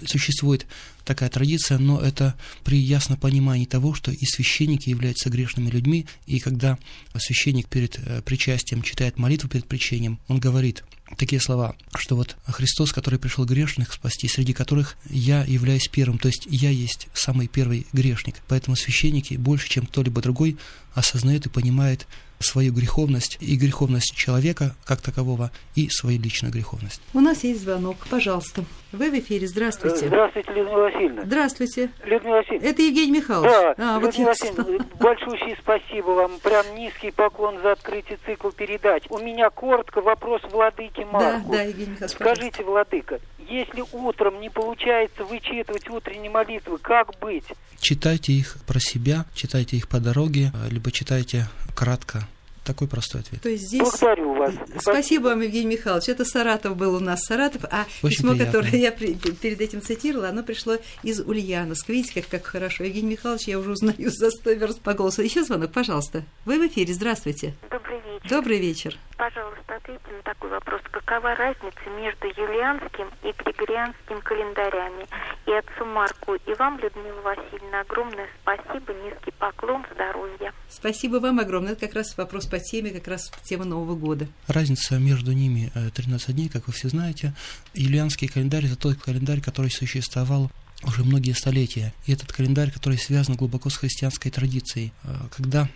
Существует 0.05 0.65
такая 1.03 1.29
традиция, 1.29 1.77
но 1.77 1.99
это 1.99 2.35
при 2.63 2.79
ясном 2.79 3.19
понимании 3.19 3.65
того, 3.65 3.93
что 3.93 4.11
и 4.11 4.25
священники 4.25 4.89
являются 4.89 5.29
грешными 5.29 5.69
людьми, 5.69 6.05
и 6.25 6.39
когда 6.39 6.77
священник 7.15 7.67
перед 7.67 7.99
э, 7.99 8.21
причастием 8.21 8.81
читает 8.81 9.17
молитву 9.17 9.49
перед 9.49 9.67
причением, 9.67 10.19
он 10.27 10.39
говорит 10.39 10.83
такие 11.17 11.39
слова, 11.39 11.75
что 11.95 12.15
вот 12.15 12.35
Христос, 12.45 12.91
который 12.91 13.19
пришел 13.19 13.45
грешных 13.45 13.93
спасти, 13.93 14.27
среди 14.27 14.53
которых 14.53 14.97
я 15.09 15.43
являюсь 15.45 15.87
первым, 15.87 16.17
то 16.17 16.27
есть 16.27 16.47
я 16.49 16.69
есть 16.69 17.07
самый 17.13 17.47
первый 17.47 17.87
грешник. 17.93 18.35
Поэтому 18.47 18.75
священники 18.75 19.35
больше, 19.35 19.69
чем 19.69 19.85
кто-либо 19.85 20.21
другой, 20.21 20.57
осознают 20.93 21.45
и 21.45 21.49
понимают 21.49 22.07
свою 22.39 22.73
греховность 22.73 23.37
и 23.39 23.55
греховность 23.55 24.15
человека 24.15 24.75
как 24.85 25.01
такового, 25.01 25.51
и 25.75 25.89
свою 25.89 26.19
личную 26.19 26.53
греховность. 26.53 27.01
У 27.13 27.19
нас 27.19 27.43
есть 27.43 27.61
звонок, 27.61 27.97
пожалуйста. 28.09 28.63
Вы 28.91 29.11
в 29.11 29.19
эфире, 29.19 29.47
здравствуйте. 29.47 30.07
Здравствуйте, 30.07 30.53
Людмила 30.53 30.83
Васильевна. 30.83 31.23
Здравствуйте. 31.25 31.89
Людмила 32.05 32.37
Васильевна. 32.37 32.69
Это 32.69 32.81
Евгений 32.81 33.11
Михайлович. 33.11 33.51
Да, 33.51 33.75
а, 33.77 33.99
вот 33.99 34.07
Людмила 34.17 34.29
я 34.29 34.53
Васильевна, 34.53 34.85
большущее 34.99 35.57
спасибо 35.61 36.11
вам. 36.11 36.39
Прям 36.39 36.65
низкий 36.75 37.11
поклон 37.11 37.61
за 37.61 37.73
открытие 37.73 38.17
цикла 38.25 38.51
передач. 38.51 39.03
У 39.09 39.17
меня 39.17 39.49
коротко 39.49 40.01
вопрос 40.01 40.41
Владыке 40.51 41.05
Да, 41.05 41.11
Марку. 41.11 41.51
да, 41.51 41.61
Евгений 41.63 41.91
Михайлович, 41.91 42.15
Скажите, 42.15 42.63
Владыка, 42.63 43.19
если 43.49 43.83
утром 43.93 44.41
не 44.41 44.49
получается 44.49 45.23
вычитывать 45.23 45.89
утренние 45.89 46.29
молитвы, 46.29 46.77
как 46.77 47.17
быть? 47.19 47.45
Читайте 47.79 48.33
их 48.33 48.57
про 48.65 48.79
себя, 48.79 49.25
читайте 49.33 49.77
их 49.77 49.87
по 49.87 49.99
дороге, 49.99 50.51
э, 50.53 50.69
либо 50.69 50.91
читайте 50.91 51.47
кратко. 51.75 52.26
Такой 52.67 52.89
простой 52.89 53.21
ответ. 53.21 53.41
То 53.41 53.47
есть 53.47 53.63
здесь... 53.67 53.79
Благодарю 53.81 54.33
вас. 54.33 54.53
Спасибо 54.81 55.27
вам, 55.27 55.39
Евгений 55.39 55.75
Михайлович. 55.77 56.09
Это 56.09 56.25
Саратов 56.25 56.75
был 56.75 56.95
у 56.95 56.99
нас, 56.99 57.21
Саратов. 57.21 57.63
А 57.71 57.85
Очень 58.03 58.17
письмо, 58.17 58.31
приятно. 58.31 58.45
которое 58.61 58.77
я 58.77 58.91
при- 58.91 59.13
перед 59.13 59.61
этим 59.61 59.81
цитировала, 59.81 60.27
оно 60.27 60.43
пришло 60.43 60.75
из 61.01 61.21
Ульяновска. 61.21 61.93
Видите, 61.93 62.21
как, 62.21 62.29
как 62.29 62.45
хорошо. 62.45 62.83
Евгений 62.83 63.11
Михайлович, 63.11 63.47
я 63.47 63.57
уже 63.57 63.71
узнаю 63.71 64.09
за 64.11 64.29
сто 64.31 64.51
верст 64.51 64.81
по 64.81 64.93
голосу. 64.93 65.21
Еще 65.21 65.43
звонок, 65.45 65.71
пожалуйста. 65.71 66.23
Вы 66.43 66.59
в 66.59 66.67
эфире, 66.67 66.93
здравствуйте. 66.93 67.53
Добрый 67.71 68.01
вечер. 68.01 68.29
Добрый 68.29 68.59
вечер. 68.59 68.97
Пожалуйста, 69.17 69.75
ответьте 69.75 70.11
на 70.11 70.21
такой 70.23 70.49
вопрос. 70.49 70.81
Какова 70.91 71.33
разница 71.35 71.89
между 71.99 72.27
юлианским 72.27 73.07
и 73.23 73.31
григорианским 73.43 74.21
календарями? 74.21 75.05
И 75.47 75.51
отцу 75.53 75.85
Марку, 75.85 76.35
и 76.35 76.53
вам, 76.55 76.77
Людмила 76.79 77.21
Васильевна, 77.21 77.81
огромное 77.81 78.27
спасибо, 78.43 78.93
низкий 78.93 79.31
поклон, 79.39 79.85
здоровья. 79.95 80.53
Спасибо 80.69 81.15
вам 81.17 81.39
огромное. 81.39 81.71
Это 81.71 81.87
как 81.87 81.95
раз 81.95 82.15
вопрос 82.17 82.45
по 82.45 82.56
теме, 82.59 82.91
как 82.91 83.07
раз 83.07 83.31
тема 83.43 83.65
Нового 83.65 83.95
года. 83.95 84.27
Разница 84.47 84.97
между 84.97 85.31
ними 85.31 85.71
э, 85.73 85.89
13 85.93 86.35
дней, 86.35 86.49
как 86.49 86.67
вы 86.67 86.73
все 86.73 86.89
знаете. 86.89 87.33
Юлианский 87.73 88.27
календарь– 88.27 88.65
это 88.67 88.75
тот 88.75 88.97
календарь, 88.97 89.41
который 89.41 89.71
существовал 89.71 90.51
уже 90.83 91.03
многие 91.03 91.33
столетия. 91.33 91.93
И 92.05 92.13
этот 92.13 92.31
календарь, 92.31 92.71
который 92.71 92.97
связан 92.97 93.35
глубоко 93.35 93.69
с 93.69 93.77
христианской 93.77 94.31
традицией. 94.31 94.93
Э, 95.03 95.15
Когда 95.35 95.69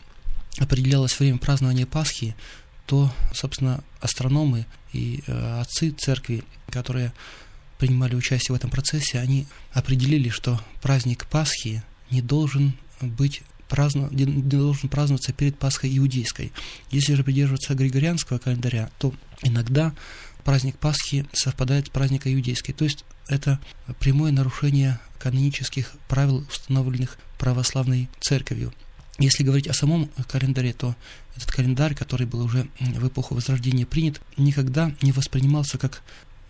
определялось 0.58 1.20
время 1.20 1.38
празднования 1.38 1.86
Пасхи, 1.86 2.36
то, 2.86 3.12
собственно, 3.34 3.84
астрономы 4.00 4.66
и 4.94 5.24
э, 5.26 5.62
отцы 5.62 5.92
церкви, 5.92 6.44
которые 6.70 7.14
принимали 7.78 8.16
участие 8.16 8.54
в 8.54 8.58
этом 8.58 8.70
процессе, 8.70 9.20
они 9.20 9.48
определили, 9.74 10.30
что 10.30 10.62
праздник 10.82 11.26
Пасхи 11.26 11.84
не 12.12 12.22
должен 12.22 12.74
быть 13.02 13.42
не 14.12 14.26
должен 14.26 14.90
праздноваться 14.90 15.34
перед 15.34 15.58
Пасхой 15.58 15.98
иудейской. 15.98 16.52
Если 16.92 17.14
же 17.14 17.24
придерживаться 17.24 17.74
григорианского 17.74 18.38
календаря, 18.38 18.90
то 19.00 19.14
иногда 19.44 19.94
праздник 20.44 20.78
Пасхи 20.78 21.26
совпадает 21.34 21.88
с 21.88 21.90
праздником 21.90 22.34
иудейской. 22.34 22.74
То 22.74 22.84
есть 22.84 23.06
это 23.28 23.60
прямое 24.00 24.32
нарушение 24.32 25.00
канонических 25.20 25.92
правил, 26.08 26.46
установленных 26.50 27.18
православной 27.38 28.10
церковью. 28.20 28.74
Если 29.20 29.44
говорить 29.44 29.68
о 29.68 29.74
самом 29.74 30.10
календаре, 30.28 30.74
то 30.74 30.96
этот 31.36 31.52
календарь, 31.52 31.94
который 31.94 32.26
был 32.26 32.42
уже 32.42 32.68
в 32.80 33.08
эпоху 33.08 33.36
Возрождения 33.36 33.86
принят, 33.86 34.20
никогда 34.38 34.96
не 35.02 35.12
воспринимался 35.12 35.78
как 35.78 36.02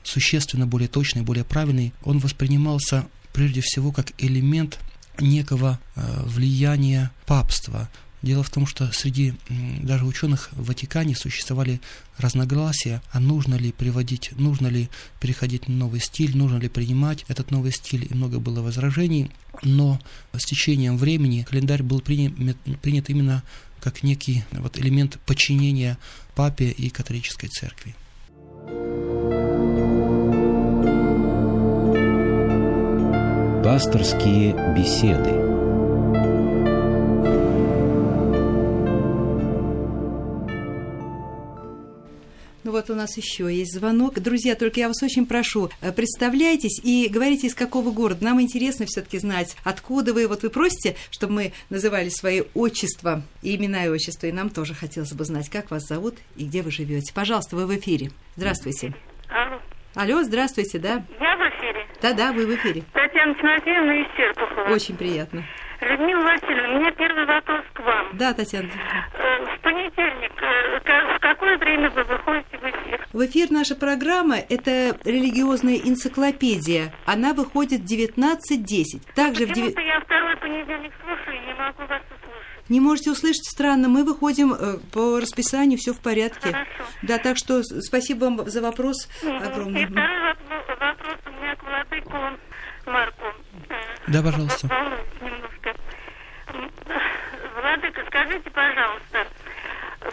существенно 0.03 0.65
более 0.65 0.87
точный, 0.87 1.21
более 1.21 1.43
правильный. 1.43 1.93
Он 2.03 2.19
воспринимался 2.19 3.07
прежде 3.33 3.61
всего 3.61 3.91
как 3.91 4.13
элемент 4.17 4.79
некого 5.19 5.79
э, 5.95 6.23
влияния 6.25 7.11
папства. 7.25 7.89
Дело 8.21 8.43
в 8.43 8.51
том, 8.51 8.67
что 8.67 8.91
среди 8.91 9.33
даже 9.81 10.05
ученых 10.05 10.49
в 10.51 10.67
Ватикане 10.67 11.15
существовали 11.15 11.81
разногласия, 12.17 13.01
а 13.11 13.19
нужно 13.19 13.55
ли 13.55 13.71
приводить, 13.71 14.31
нужно 14.37 14.67
ли 14.67 14.89
переходить 15.19 15.67
на 15.67 15.73
новый 15.73 15.99
стиль, 15.99 16.37
нужно 16.37 16.57
ли 16.57 16.69
принимать 16.69 17.25
этот 17.29 17.49
новый 17.49 17.71
стиль, 17.71 18.07
и 18.07 18.13
много 18.13 18.39
было 18.39 18.61
возражений. 18.61 19.31
Но 19.63 19.99
с 20.33 20.45
течением 20.45 20.97
времени 20.97 21.45
календарь 21.49 21.81
был 21.81 21.99
принят, 21.99 22.33
принят 22.81 23.09
именно 23.09 23.41
как 23.79 24.03
некий 24.03 24.43
вот 24.51 24.77
элемент 24.77 25.19
подчинения 25.25 25.97
папе 26.35 26.69
и 26.69 26.91
католической 26.91 27.47
церкви. 27.47 27.95
Пасторские 33.71 34.51
беседы. 34.75 35.31
Ну 42.65 42.71
вот 42.73 42.89
у 42.89 42.95
нас 42.95 43.15
еще 43.15 43.43
есть 43.45 43.73
звонок. 43.73 44.19
Друзья, 44.19 44.55
только 44.55 44.81
я 44.81 44.89
вас 44.89 45.01
очень 45.01 45.25
прошу, 45.25 45.69
э, 45.79 45.93
представляйтесь 45.93 46.81
и 46.83 47.07
говорите, 47.07 47.47
из 47.47 47.55
какого 47.55 47.91
города. 47.91 48.25
Нам 48.25 48.41
интересно 48.41 48.85
все-таки 48.87 49.19
знать, 49.19 49.55
откуда 49.63 50.13
вы. 50.13 50.27
Вот 50.27 50.43
вы 50.43 50.49
просите, 50.49 50.97
чтобы 51.09 51.33
мы 51.33 51.53
называли 51.69 52.09
свои 52.09 52.41
отчества, 52.53 53.21
и 53.41 53.55
имена 53.55 53.85
и 53.85 53.87
отчества, 53.87 54.27
и 54.27 54.33
нам 54.33 54.49
тоже 54.49 54.73
хотелось 54.73 55.13
бы 55.13 55.23
знать, 55.23 55.49
как 55.49 55.71
вас 55.71 55.87
зовут 55.87 56.15
и 56.35 56.43
где 56.43 56.61
вы 56.61 56.71
живете. 56.71 57.13
Пожалуйста, 57.13 57.55
вы 57.55 57.67
в 57.67 57.75
эфире. 57.77 58.11
Здравствуйте. 58.35 58.93
Алло, 59.29 59.61
Алло, 59.95 60.23
здравствуйте, 60.23 60.77
да? 60.77 61.05
я. 61.21 61.30
Да-да, 62.01 62.31
вы 62.31 62.45
в 62.47 62.55
эфире. 62.55 62.83
Татьяна 62.93 63.33
Тимофеевна 63.35 63.95
из 64.01 64.07
Серпухова. 64.17 64.73
Очень 64.73 64.97
приятно. 64.97 65.43
Людмила 65.81 66.21
Васильевна, 66.21 66.69
у 66.75 66.79
меня 66.79 66.91
первый 66.91 67.25
вопрос 67.25 67.61
к 67.73 67.79
вам. 67.79 68.09
Да, 68.13 68.33
Татьяна. 68.33 68.67
Э, 69.13 69.45
В 69.57 69.59
понедельник, 69.61 70.31
э, 70.41 71.15
в 71.15 71.19
какое 71.19 71.57
время 71.57 71.89
вы 71.89 72.03
выходите 72.03 72.57
в 72.59 72.63
эфир? 72.63 73.07
В 73.13 73.25
эфир 73.25 73.51
наша 73.51 73.75
программа– 73.75 74.35
это 74.49 74.95
религиозная 75.03 75.77
энциклопедия. 75.77 76.93
Она 77.05 77.33
выходит 77.33 77.81
в 77.81 77.85
19.10. 77.85 79.01
Также 79.15 79.45
в 79.45 79.49
Почему-то 79.49 79.81
я 79.81 79.99
второй 80.01 80.37
понедельник 80.37 80.91
слушаю 81.03 81.35
и 81.41 81.45
не 81.47 81.53
могу 81.55 81.81
вас 81.87 82.01
услышать. 82.03 82.69
Не 82.69 82.79
можете 82.79 83.09
услышать? 83.11 83.45
Странно. 83.45 83.89
Мы 83.89 84.03
выходим 84.03 84.53
э, 84.53 84.77
по 84.93 85.19
расписанию, 85.19 85.79
все 85.79 85.93
в 85.93 85.99
порядке. 85.99 86.51
Хорошо. 86.51 86.83
Да, 87.01 87.17
так 87.17 87.37
что 87.37 87.63
спасибо 87.63 88.25
вам 88.25 88.47
за 88.49 88.61
вопрос 88.61 89.09
Мгм. 89.23 89.37
огромный. 89.43 89.81
И 89.83 89.85
второй 89.87 90.19
воп- 90.31 90.79
вопрос 90.79 91.17
у 91.25 91.41
меня 91.41 91.55
к 91.55 91.63
владыку 91.63 92.17
Марку. 92.85 93.25
Э, 93.69 93.73
Да, 94.11 94.21
пожалуйста. 94.21 94.67
немножко. 95.21 95.73
Владыка, 97.55 98.03
скажите, 98.07 98.49
пожалуйста, 98.49 99.27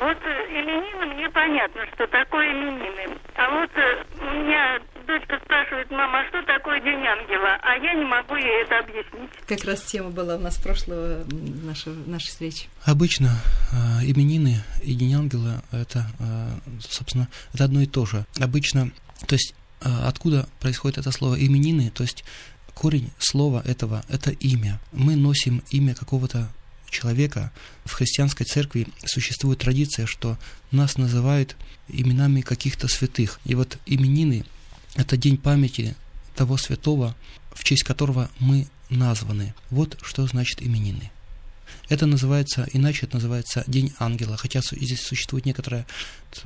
вот 0.00 0.19
э, 0.23 0.61
именины, 0.61 1.14
мне 1.14 1.28
понятно, 1.31 1.83
что 1.95 2.07
такое 2.07 2.47
именины. 2.52 3.19
А 3.35 3.50
вот 3.50 3.71
э, 3.75 4.05
у 4.21 4.38
меня 4.38 4.78
дочка 5.07 5.40
спрашивает, 5.45 5.90
мама, 5.90 6.21
а 6.21 6.28
что 6.28 6.43
такое 6.43 6.81
День 6.81 7.05
Ангела? 7.07 7.59
А 7.62 7.75
я 7.78 7.95
не 7.95 8.05
могу 8.05 8.37
ей 8.37 8.62
это 8.62 8.78
объяснить. 8.78 9.31
Как 9.49 9.64
раз 9.64 9.83
тема 9.83 10.11
была 10.11 10.37
у 10.37 10.38
нас 10.38 10.59
прошлого 10.59 11.25
нашего, 11.64 11.95
нашей 12.07 12.28
встречи. 12.28 12.69
Обычно 12.85 13.31
э, 13.73 14.05
именины 14.05 14.62
и 14.83 14.95
День 14.95 15.14
Ангела 15.14 15.62
это, 15.73 16.07
э, 16.21 16.78
собственно, 16.81 17.28
это 17.52 17.64
одно 17.64 17.81
и 17.81 17.87
то 17.87 18.07
же. 18.07 18.25
Обычно, 18.40 18.90
то 19.26 19.35
есть 19.35 19.55
э, 19.81 19.88
откуда 20.07 20.49
происходит 20.61 20.99
это 20.99 21.11
слово 21.11 21.35
именины, 21.35 21.90
то 21.90 22.05
есть 22.05 22.25
корень 22.78 23.11
слова 23.18 23.61
этого 23.66 24.04
это 24.08 24.30
имя. 24.30 24.80
Мы 24.92 25.16
носим 25.16 25.64
имя 25.70 25.97
какого-то 25.97 26.49
человека. 26.88 27.50
В 27.85 27.92
христианской 27.92 28.47
церкви 28.47 28.87
существует 29.04 29.58
традиция, 29.58 30.06
что 30.06 30.38
нас 30.70 30.97
называют 30.97 31.56
именами 31.88 32.40
каких-то 32.40 32.87
святых. 32.87 33.40
И 33.44 33.56
вот 33.56 33.78
именины– 33.85 34.44
это 34.94 35.16
день 35.16 35.38
памяти 35.38 35.97
того 36.37 36.56
святого, 36.56 37.16
в 37.52 37.64
честь 37.64 37.82
которого 37.82 38.30
мы 38.38 38.68
названы. 38.90 39.54
Вот 39.70 39.99
что 40.02 40.25
значит 40.28 40.62
именины. 40.62 41.11
Это 41.88 42.06
называется, 42.06 42.66
иначе 42.72 43.06
это 43.06 43.16
называется 43.16 43.64
День 43.66 43.92
Ангела, 43.98 44.37
хотя 44.37 44.60
здесь 44.60 45.00
существует 45.00 45.46
некоторая, 45.46 45.87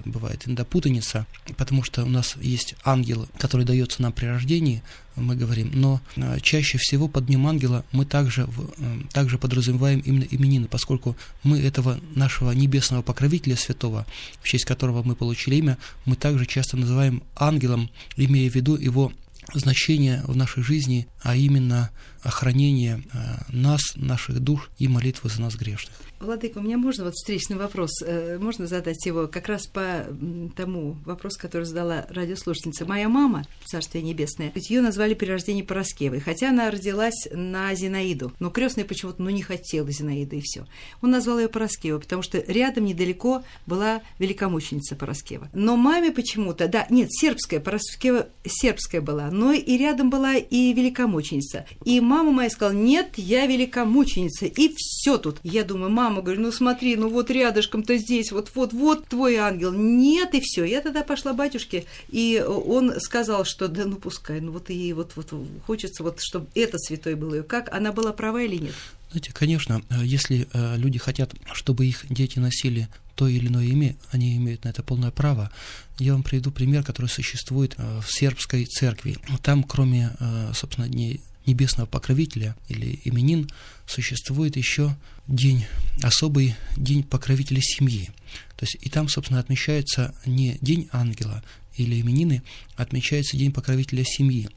бывает 0.05 0.43
иногда 0.47 0.65
путаница, 0.65 1.27
потому 1.57 1.83
что 1.83 2.05
у 2.05 2.09
нас 2.09 2.37
есть 2.41 2.75
ангел, 2.85 3.29
который 3.39 3.67
дается 3.67 4.03
нам 4.03 4.13
при 4.13 4.27
рождении, 4.27 4.83
мы 5.17 5.37
говорим, 5.37 5.71
но 5.75 6.01
э, 6.17 6.39
чаще 6.41 6.79
всего 6.79 7.07
под 7.07 7.27
Днем 7.27 7.47
Ангела 7.47 7.85
мы 7.93 8.07
также, 8.07 8.47
э, 8.79 9.01
также 9.13 9.37
подразумеваем 9.39 10.01
именно 10.01 10.27
именины, 10.31 10.69
поскольку 10.69 11.17
мы 11.43 11.61
этого 11.61 12.01
нашего 12.15 12.53
небесного 12.53 13.03
покровителя 13.03 13.57
святого, 13.57 14.07
в 14.41 14.49
честь 14.49 14.65
которого 14.65 15.03
мы 15.03 15.15
получили 15.15 15.57
имя, 15.57 15.77
мы 16.07 16.17
также 16.17 16.47
часто 16.47 16.77
называем 16.77 17.23
ангелом, 17.37 17.91
имея 18.17 18.51
в 18.51 18.55
виду 18.55 18.77
его 18.77 19.13
значение 19.55 20.23
в 20.27 20.37
нашей 20.37 20.63
жизни, 20.63 21.09
а 21.23 21.37
именно 21.37 21.91
охранение 22.23 23.03
нас, 23.49 23.81
наших 23.97 24.41
душ 24.41 24.71
и 24.79 24.89
молитвы 24.89 25.31
за 25.31 25.41
нас 25.41 25.57
грешных. 25.57 25.95
Владыка, 26.21 26.59
у 26.59 26.63
меня 26.63 26.79
можно 26.79 27.05
вот 27.05 27.15
встречный 27.15 27.57
вопрос? 27.57 27.91
Можно 28.39 28.69
задать 28.69 29.05
его 29.07 29.27
как 29.27 29.49
раз 29.49 29.67
по 29.67 30.07
тому 30.55 30.97
вопросу, 31.05 31.37
который 31.41 31.65
задала 31.65 32.07
радиослушательница. 32.11 32.87
Моя 32.87 33.09
мама, 33.09 33.45
Царствие 33.65 34.05
Небесное, 34.05 34.53
ее 34.55 34.83
назвали 34.83 35.15
при 35.15 35.27
рождении 35.27 35.63
Пороскевой, 35.63 36.21
хотя 36.21 36.51
она 36.51 36.71
родилась 36.71 37.27
на 37.33 37.75
Зинаиду, 37.75 38.33
но 38.39 38.51
крестная 38.51 38.85
почему-то 38.85 39.21
ну, 39.21 39.31
не 39.31 39.43
хотела 39.43 39.91
Зинаида, 39.91 40.37
и 40.37 40.41
все. 40.41 40.65
Он 41.01 41.11
назвал 41.11 41.41
ее 41.41 41.49
Пороскева, 41.49 41.99
потому 41.99 42.23
что 42.23 42.39
рядом 42.39 42.85
недалеко 42.85 43.43
была 43.67 44.01
великомученица 44.21 44.95
Пороскева. 44.95 45.51
Но 45.53 45.77
маме 45.77 46.13
почему-то, 46.13 46.69
да, 46.69 46.87
нет, 46.89 47.09
сербская, 47.11 47.59
Пороскева 47.59 48.29
сербская 48.45 49.01
была, 49.01 49.29
но 49.33 49.53
и 49.53 49.77
рядом 49.77 50.09
была 50.09 50.37
и 50.37 50.73
великомученица. 50.73 51.67
И 51.85 52.01
мама 52.13 52.31
моя 52.31 52.51
сказала, 52.51 52.77
нет, 52.77 53.17
я 53.17 53.47
великомученица, 53.47 54.45
и 54.45 54.75
все 54.77 55.17
тут. 55.17 55.39
Я 55.43 55.65
думаю, 55.65 55.91
мама, 55.91 56.21
говорю, 56.21 56.43
ну 56.43 56.53
смотри, 56.53 56.95
ну 56.97 57.09
вот 57.09 57.31
рядышком-то 57.31 57.97
здесь, 57.97 58.33
вот-вот-вот 58.33 59.07
твой 59.07 59.37
ангел. 59.37 59.73
Нет, 59.73 60.35
и 60.35 60.41
все. 60.41 60.65
Я 60.65 60.83
тогда 60.83 61.03
пошла 61.05 61.33
батюшке, 61.33 61.87
и 62.11 62.45
он 62.47 63.01
сказал, 63.01 63.47
что 63.47 63.67
да 63.69 63.87
ну 63.87 63.97
пускай, 63.97 64.41
ну 64.41 64.53
вот 64.53 64.69
ей 64.69 64.93
вот, 64.93 65.13
вот 65.17 65.33
хочется, 65.67 66.03
вот 66.03 66.21
чтобы 66.21 66.49
это 66.55 66.77
святой 66.77 67.15
был 67.15 67.33
ее. 67.33 67.43
Как, 67.43 67.73
она 67.73 67.93
была 67.93 68.13
права 68.13 68.43
или 68.43 68.57
нет? 68.57 68.75
Знаете, 69.11 69.33
конечно, 69.33 69.83
если 70.03 70.49
э, 70.53 70.77
люди 70.77 70.99
хотят, 70.99 71.35
чтобы 71.53 71.87
их 71.87 72.05
дети 72.11 72.39
носили 72.39 72.89
то 73.15 73.27
или 73.29 73.49
иное 73.49 73.65
имя, 73.65 73.97
они 74.11 74.37
имеют 74.37 74.65
на 74.65 74.71
это 74.71 74.83
полное 74.83 75.11
право. 75.11 75.51
Я 75.99 76.13
вам 76.13 76.23
приведу 76.23 76.51
пример, 76.51 76.83
который 76.83 77.09
существует 77.09 77.75
э, 77.79 78.01
в 78.01 78.13
сербской 78.13 78.65
церкви. 78.65 79.17
Там, 79.43 79.65
кроме, 79.65 80.15
э, 80.19 80.53
собственно, 80.55 80.89
дней 80.89 81.23
небесного 81.47 81.87
покровителя 81.87 82.57
или 82.69 83.01
именин, 83.05 83.51
существует 83.87 84.57
еще 84.57 84.97
день, 85.27 85.67
особый 86.03 86.55
день 86.77 87.03
покровителя 87.03 87.61
семьи. 87.61 88.11
То 88.57 88.65
есть 88.65 88.77
и 88.81 88.89
там, 88.89 89.09
собственно, 89.09 89.41
отмечается 89.41 90.15
не 90.27 90.59
день 90.61 90.89
ангела 90.93 91.43
или 91.77 92.01
именины, 92.01 92.43
отмечается 92.77 93.37
день 93.37 93.53
покровителя 93.53 94.05
семьи. 94.05 94.49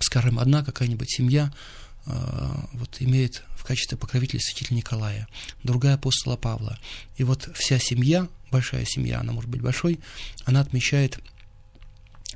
Скажем, 0.00 0.38
одна 0.38 0.64
какая-нибудь 0.64 1.10
семья 1.10 1.52
э, 2.06 2.12
вот, 2.72 2.96
имеет 3.00 3.44
в 3.56 3.64
качестве 3.64 3.96
покровителя 3.96 4.40
святителя 4.40 4.76
Николая, 4.76 5.28
другая 5.62 5.94
апостола 5.94 6.36
Павла. 6.36 6.78
И 7.16 7.24
вот 7.24 7.48
вся 7.54 7.78
семья, 7.78 8.28
большая 8.50 8.84
семья, 8.84 9.20
она 9.20 9.32
может 9.32 9.48
быть 9.48 9.60
большой, 9.60 10.00
она 10.44 10.60
отмечает 10.60 11.20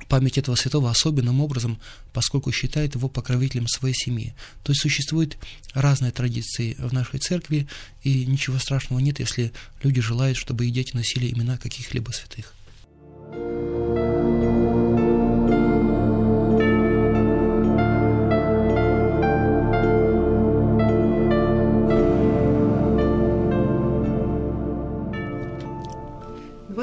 память 0.09 0.39
этого 0.39 0.55
святого 0.55 0.91
особенным 0.91 1.41
образом, 1.41 1.79
поскольку 2.13 2.51
считает 2.53 2.95
его 2.95 3.09
покровителем 3.09 3.69
своей 3.69 3.95
семьи. 3.95 4.35
То 4.63 4.73
есть 4.73 4.83
существуют 4.83 5.37
разные 5.75 6.13
традиции 6.13 6.75
в 6.79 6.93
нашей 6.93 7.21
церкви, 7.21 7.69
и 8.03 8.25
ничего 8.27 8.59
страшного 8.59 9.01
нет, 9.01 9.21
если 9.21 9.53
люди 9.83 10.01
желают, 10.01 10.39
чтобы 10.39 10.67
их 10.67 10.73
дети 10.73 10.95
носили 10.95 11.31
имена 11.33 11.59
каких-либо 11.59 12.11
святых. 12.11 12.55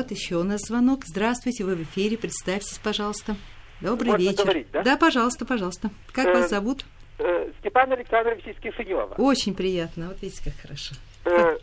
Вот 0.06 0.12
еще 0.12 0.36
у 0.36 0.44
нас 0.44 0.62
звонок. 0.62 1.04
Здравствуйте, 1.04 1.64
вы 1.64 1.74
в 1.76 1.82
эфире. 1.82 2.16
Представьтесь, 2.16 2.78
пожалуйста. 2.78 3.36
Добрый 3.82 4.12
Можно 4.12 4.22
вечер. 4.30 4.44
говорить, 4.44 4.68
да? 4.72 4.84
да, 4.84 4.98
пожалуйста, 4.98 5.46
пожалуйста. 5.48 5.90
Как 6.12 6.28
Э, 6.28 6.34
вас 6.36 6.50
зовут? 6.52 6.86
Э, 7.18 7.50
Степан 7.60 7.92
Александрович 7.92 8.46
из 8.46 8.56
Кишинева. 8.60 9.16
Очень 9.18 9.56
приятно. 9.56 10.10
Вот 10.10 10.22
видите, 10.22 10.44
как 10.44 10.54
хорошо. 10.62 10.94
Э, 11.26 11.58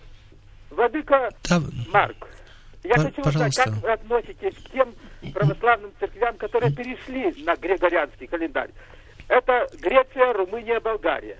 Владыка 0.70 1.28
Да, 1.48 1.62
Марк, 1.92 2.26
я 2.82 2.94
хочу 2.96 3.20
узнать, 3.20 3.54
пожалуйста. 3.54 3.62
как 3.62 3.74
вы 3.80 3.92
относитесь 3.92 4.54
к 4.64 4.70
тем 4.72 4.92
православным 5.32 5.92
церквям, 6.00 6.36
которые 6.36 6.72
перешли 6.74 7.44
на 7.44 7.54
григорианский 7.54 8.26
календарь? 8.26 8.70
Это 9.28 9.68
Греция, 9.80 10.32
Румыния, 10.32 10.80
Болгария. 10.80 11.38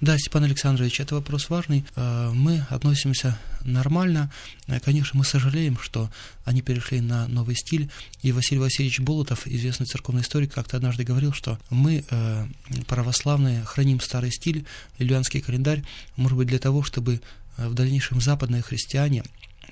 Да, 0.00 0.16
Степан 0.16 0.44
Александрович, 0.44 1.00
это 1.00 1.16
вопрос 1.16 1.50
важный. 1.50 1.84
Э, 1.96 2.30
Мы 2.32 2.64
относимся 2.70 3.36
нормально. 3.64 4.30
Э, 4.68 4.78
Конечно, 4.78 5.18
мы 5.18 5.24
сожалеем, 5.24 5.76
что 5.76 6.08
они 6.44 6.62
перешли 6.62 7.00
на 7.00 7.26
новый 7.26 7.56
стиль. 7.56 7.90
И 8.22 8.30
Василий 8.30 8.60
Васильевич 8.60 9.00
Болотов, 9.00 9.48
известный 9.48 9.86
церковный 9.86 10.22
историк, 10.22 10.54
как-то 10.54 10.76
однажды 10.76 11.02
говорил, 11.02 11.32
что 11.32 11.58
мы, 11.68 12.04
э, 12.08 12.46
православные, 12.86 13.64
храним 13.64 14.00
старый 14.00 14.30
стиль, 14.30 14.64
лилианский 15.00 15.40
календарь, 15.40 15.82
может 16.14 16.38
быть, 16.38 16.46
для 16.46 16.60
того, 16.60 16.84
чтобы 16.84 17.20
в 17.56 17.74
дальнейшем 17.74 18.20
западные 18.20 18.62
христиане 18.62 19.24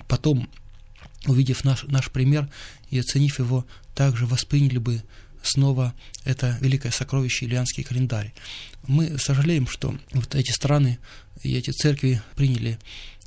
потом, 0.09 0.49
увидев 1.25 1.63
наш, 1.63 1.83
наш 1.83 2.11
пример 2.11 2.49
и 2.89 2.99
оценив 2.99 3.39
его, 3.39 3.65
также 3.95 4.25
восприняли 4.25 4.77
бы 4.77 5.01
снова 5.43 5.93
это 6.25 6.57
великое 6.61 6.91
сокровище 6.91 7.45
Ильянский 7.45 7.83
календарь. 7.83 8.33
Мы 8.87 9.17
сожалеем, 9.17 9.67
что 9.67 9.95
вот 10.11 10.35
эти 10.35 10.51
страны 10.51 10.99
и 11.43 11.55
эти 11.55 11.71
церкви 11.71 12.21
приняли 12.35 12.79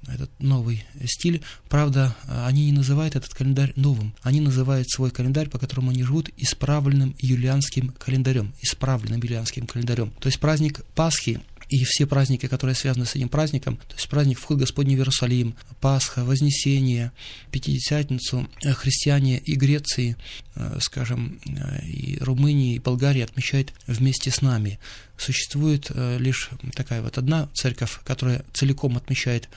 этот 0.08 0.30
новый 0.38 0.84
стиль. 1.04 1.42
Правда, 1.68 2.16
они 2.26 2.66
не 2.66 2.72
называют 2.72 3.16
этот 3.16 3.34
календарь 3.34 3.72
новым. 3.76 4.14
Они 4.22 4.40
называют 4.40 4.88
свой 4.90 5.10
календарь, 5.10 5.48
по 5.48 5.58
которому 5.58 5.90
они 5.90 6.02
живут, 6.02 6.30
исправленным 6.36 7.14
юлианским 7.18 7.88
календарем. 7.92 8.54
Исправленным 8.62 9.20
юлианским 9.22 9.66
календарем. 9.66 10.10
То 10.20 10.28
есть 10.28 10.40
праздник 10.40 10.84
Пасхи 10.94 11.40
и 11.70 11.84
все 11.84 12.04
праздники, 12.04 12.46
которые 12.46 12.74
связаны 12.74 13.06
с 13.06 13.14
этим 13.14 13.28
праздником, 13.28 13.76
то 13.76 13.94
есть 13.94 14.08
праздник 14.08 14.40
Вход 14.40 14.58
Господний 14.58 14.96
в 14.96 14.98
Иерусалим, 14.98 15.54
Пасха, 15.80 16.24
Вознесение, 16.24 17.12
Пятидесятницу, 17.52 18.48
э, 18.64 18.72
христиане 18.72 19.38
и 19.38 19.54
Греции, 19.54 20.16
э, 20.56 20.78
скажем, 20.80 21.38
э, 21.46 21.86
и 21.86 22.18
Румынии, 22.18 22.74
и 22.74 22.78
Болгарии 22.80 23.22
отмечают 23.22 23.72
вместе 23.86 24.32
с 24.32 24.42
нами. 24.42 24.80
Существует 25.16 25.90
лишь 25.94 26.48
такая 26.74 27.02
вот 27.02 27.18
одна 27.18 27.50
церковь, 27.52 28.00
которая 28.04 28.42
целиком 28.54 28.96
отмечает 28.96 29.50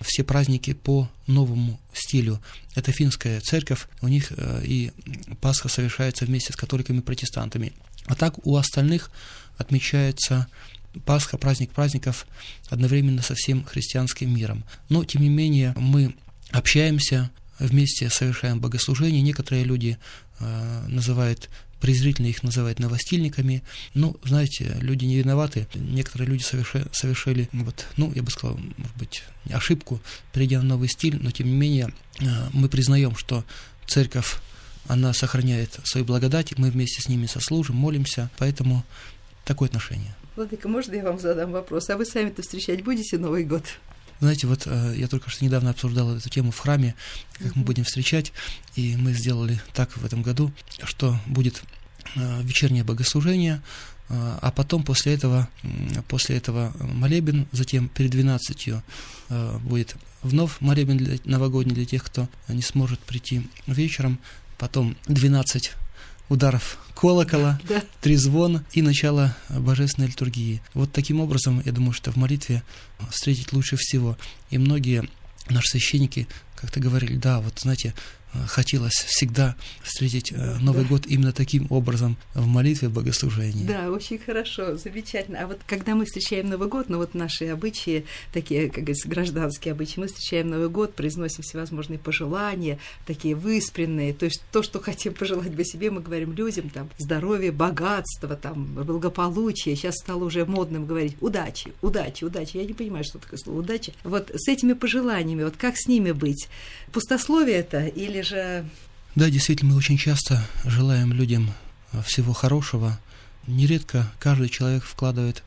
все 0.00 0.24
праздники 0.24 0.72
по 0.72 1.10
новому 1.26 1.78
стилю. 1.92 2.40
Это 2.74 2.90
финская 2.90 3.38
церковь, 3.40 3.86
у 4.00 4.08
них 4.08 4.32
и 4.64 4.92
Пасха 5.42 5.68
совершается 5.68 6.24
вместе 6.24 6.54
с 6.54 6.56
католиками-протестантами. 6.56 7.74
А 8.06 8.14
так 8.14 8.46
у 8.46 8.56
остальных 8.56 9.10
отмечается 9.58 10.48
Пасха, 11.04 11.38
праздник 11.38 11.70
праздников, 11.70 12.26
одновременно 12.68 13.22
со 13.22 13.34
всем 13.34 13.64
христианским 13.64 14.34
миром. 14.34 14.64
Но, 14.88 15.04
тем 15.04 15.22
не 15.22 15.28
менее, 15.28 15.74
мы 15.76 16.14
общаемся, 16.50 17.30
вместе 17.58 18.10
совершаем 18.10 18.60
богослужение. 18.60 19.22
Некоторые 19.22 19.64
люди 19.64 19.98
э, 20.40 20.84
называют 20.88 21.48
презрительно 21.80 22.26
их 22.26 22.42
называют 22.42 22.78
новостильниками. 22.78 23.62
Ну, 23.94 24.16
знаете, 24.22 24.76
люди 24.80 25.06
не 25.06 25.16
виноваты. 25.16 25.66
Некоторые 25.74 26.28
люди 26.28 26.42
соверши, 26.42 26.86
совершили, 26.92 27.48
вот, 27.52 27.86
ну, 27.96 28.12
я 28.14 28.22
бы 28.22 28.30
сказал, 28.30 28.58
может 28.76 28.96
быть, 28.96 29.22
ошибку, 29.50 30.00
перейдя 30.32 30.58
на 30.58 30.68
новый 30.68 30.88
стиль, 30.88 31.18
но 31.20 31.30
тем 31.30 31.46
не 31.46 31.54
менее 31.54 31.92
э, 32.18 32.24
мы 32.52 32.68
признаем, 32.68 33.16
что 33.16 33.44
церковь, 33.86 34.36
она 34.86 35.12
сохраняет 35.12 35.78
свою 35.84 36.04
благодать, 36.04 36.56
мы 36.58 36.70
вместе 36.70 37.00
с 37.00 37.08
ними 37.08 37.26
сослужим, 37.26 37.76
молимся, 37.76 38.30
поэтому 38.38 38.84
такое 39.44 39.68
отношение. 39.68 40.14
Владыка, 40.40 40.68
можно 40.68 40.94
я 40.94 41.04
вам 41.04 41.18
задам 41.18 41.52
вопрос? 41.52 41.90
А 41.90 41.98
вы 41.98 42.06
сами-то 42.06 42.40
встречать 42.40 42.82
будете 42.82 43.18
Новый 43.18 43.44
год? 43.44 43.62
Знаете, 44.20 44.46
вот 44.46 44.62
э, 44.64 44.94
я 44.96 45.06
только 45.06 45.28
что 45.28 45.44
недавно 45.44 45.68
обсуждал 45.68 46.16
эту 46.16 46.30
тему 46.30 46.50
в 46.50 46.58
храме, 46.58 46.94
как 47.38 47.54
мы 47.56 47.62
будем 47.62 47.84
встречать, 47.84 48.32
и 48.74 48.96
мы 48.96 49.12
сделали 49.12 49.60
так 49.74 49.94
в 49.98 50.02
этом 50.02 50.22
году, 50.22 50.50
что 50.82 51.14
будет 51.26 51.62
э, 52.16 52.42
вечернее 52.42 52.84
богослужение, 52.84 53.60
э, 54.08 54.38
а 54.40 54.50
потом 54.50 54.82
после 54.82 55.12
этого, 55.12 55.46
после 56.08 56.38
этого 56.38 56.72
молебен, 56.80 57.46
затем 57.52 57.90
перед 57.90 58.10
12 58.10 58.68
э, 58.68 59.58
будет 59.58 59.94
вновь 60.22 60.58
молебен 60.60 60.96
для, 60.96 61.18
новогодний 61.26 61.74
для 61.74 61.84
тех, 61.84 62.02
кто 62.02 62.30
не 62.48 62.62
сможет 62.62 62.98
прийти 63.00 63.46
вечером, 63.66 64.18
потом 64.56 64.96
12 65.06 65.72
ударов 66.30 66.78
колокола, 66.94 67.60
Да. 67.68 67.82
трезвон 68.00 68.62
и 68.72 68.80
начало 68.80 69.36
божественной 69.50 70.08
литургии. 70.08 70.62
Вот 70.72 70.90
таким 70.92 71.20
образом, 71.20 71.60
я 71.66 71.72
думаю, 71.72 71.92
что 71.92 72.10
в 72.12 72.16
молитве 72.16 72.62
встретить 73.10 73.52
лучше 73.52 73.76
всего. 73.76 74.16
И 74.50 74.56
многие 74.58 75.06
наши 75.50 75.68
священники 75.68 76.26
как-то 76.56 76.80
говорили, 76.80 77.16
да, 77.16 77.40
вот 77.40 77.58
знаете, 77.58 77.94
хотелось 78.46 78.94
всегда 78.94 79.56
встретить 79.82 80.32
э, 80.32 80.56
Новый 80.60 80.84
год 80.84 81.06
именно 81.06 81.32
таким 81.32 81.66
образом 81.70 82.16
в 82.34 82.46
молитве, 82.46 82.88
в 82.88 82.92
богослужении. 82.92 83.66
Да, 83.66 83.90
очень 83.90 84.18
хорошо, 84.18 84.76
замечательно. 84.76 85.40
А 85.40 85.46
вот 85.46 85.60
когда 85.66 85.94
мы 85.94 86.04
встречаем 86.04 86.48
Новый 86.48 86.68
год, 86.68 86.88
ну 86.88 86.98
вот 86.98 87.14
наши 87.14 87.46
обычаи, 87.46 88.04
такие, 88.32 88.68
как 88.68 88.84
говорится, 88.84 89.08
гражданские 89.08 89.72
обычаи, 89.72 90.00
мы 90.00 90.06
встречаем 90.06 90.50
Новый 90.50 90.68
год, 90.68 90.94
произносим 90.94 91.42
всевозможные 91.42 91.98
пожелания, 91.98 92.78
такие 93.06 93.34
выспренные, 93.34 94.14
то 94.14 94.26
есть 94.26 94.42
то, 94.52 94.62
что 94.62 94.80
хотим 94.80 95.14
пожелать 95.14 95.54
бы 95.54 95.64
себе, 95.64 95.90
мы 95.90 96.00
говорим 96.00 96.32
людям, 96.32 96.70
там, 96.70 96.88
здоровья, 96.98 97.52
богатства, 97.52 98.36
там, 98.36 98.66
благополучия. 98.66 99.74
Сейчас 99.74 99.96
стало 99.96 100.24
уже 100.24 100.44
модным 100.44 100.86
говорить 100.86 101.16
удачи, 101.20 101.72
удачи, 101.82 102.24
удачи. 102.24 102.56
Я 102.56 102.64
не 102.64 102.74
понимаю, 102.74 103.04
что 103.04 103.18
такое 103.18 103.38
слово 103.38 103.60
удачи. 103.60 103.92
Вот 104.04 104.30
с 104.34 104.48
этими 104.48 104.74
пожеланиями, 104.74 105.44
вот 105.44 105.56
как 105.56 105.76
с 105.76 105.88
ними 105.88 106.12
быть? 106.12 106.48
Пустословие 106.92 107.58
это 107.58 107.86
или 107.86 108.19
же... 108.22 108.64
Да, 109.14 109.28
действительно, 109.28 109.72
мы 109.72 109.76
очень 109.76 109.98
часто 109.98 110.42
желаем 110.64 111.12
людям 111.12 111.52
всего 112.04 112.32
хорошего. 112.32 112.98
Нередко 113.46 114.10
каждый 114.18 114.48
человек 114.48 114.84
вкладывает 114.84 115.42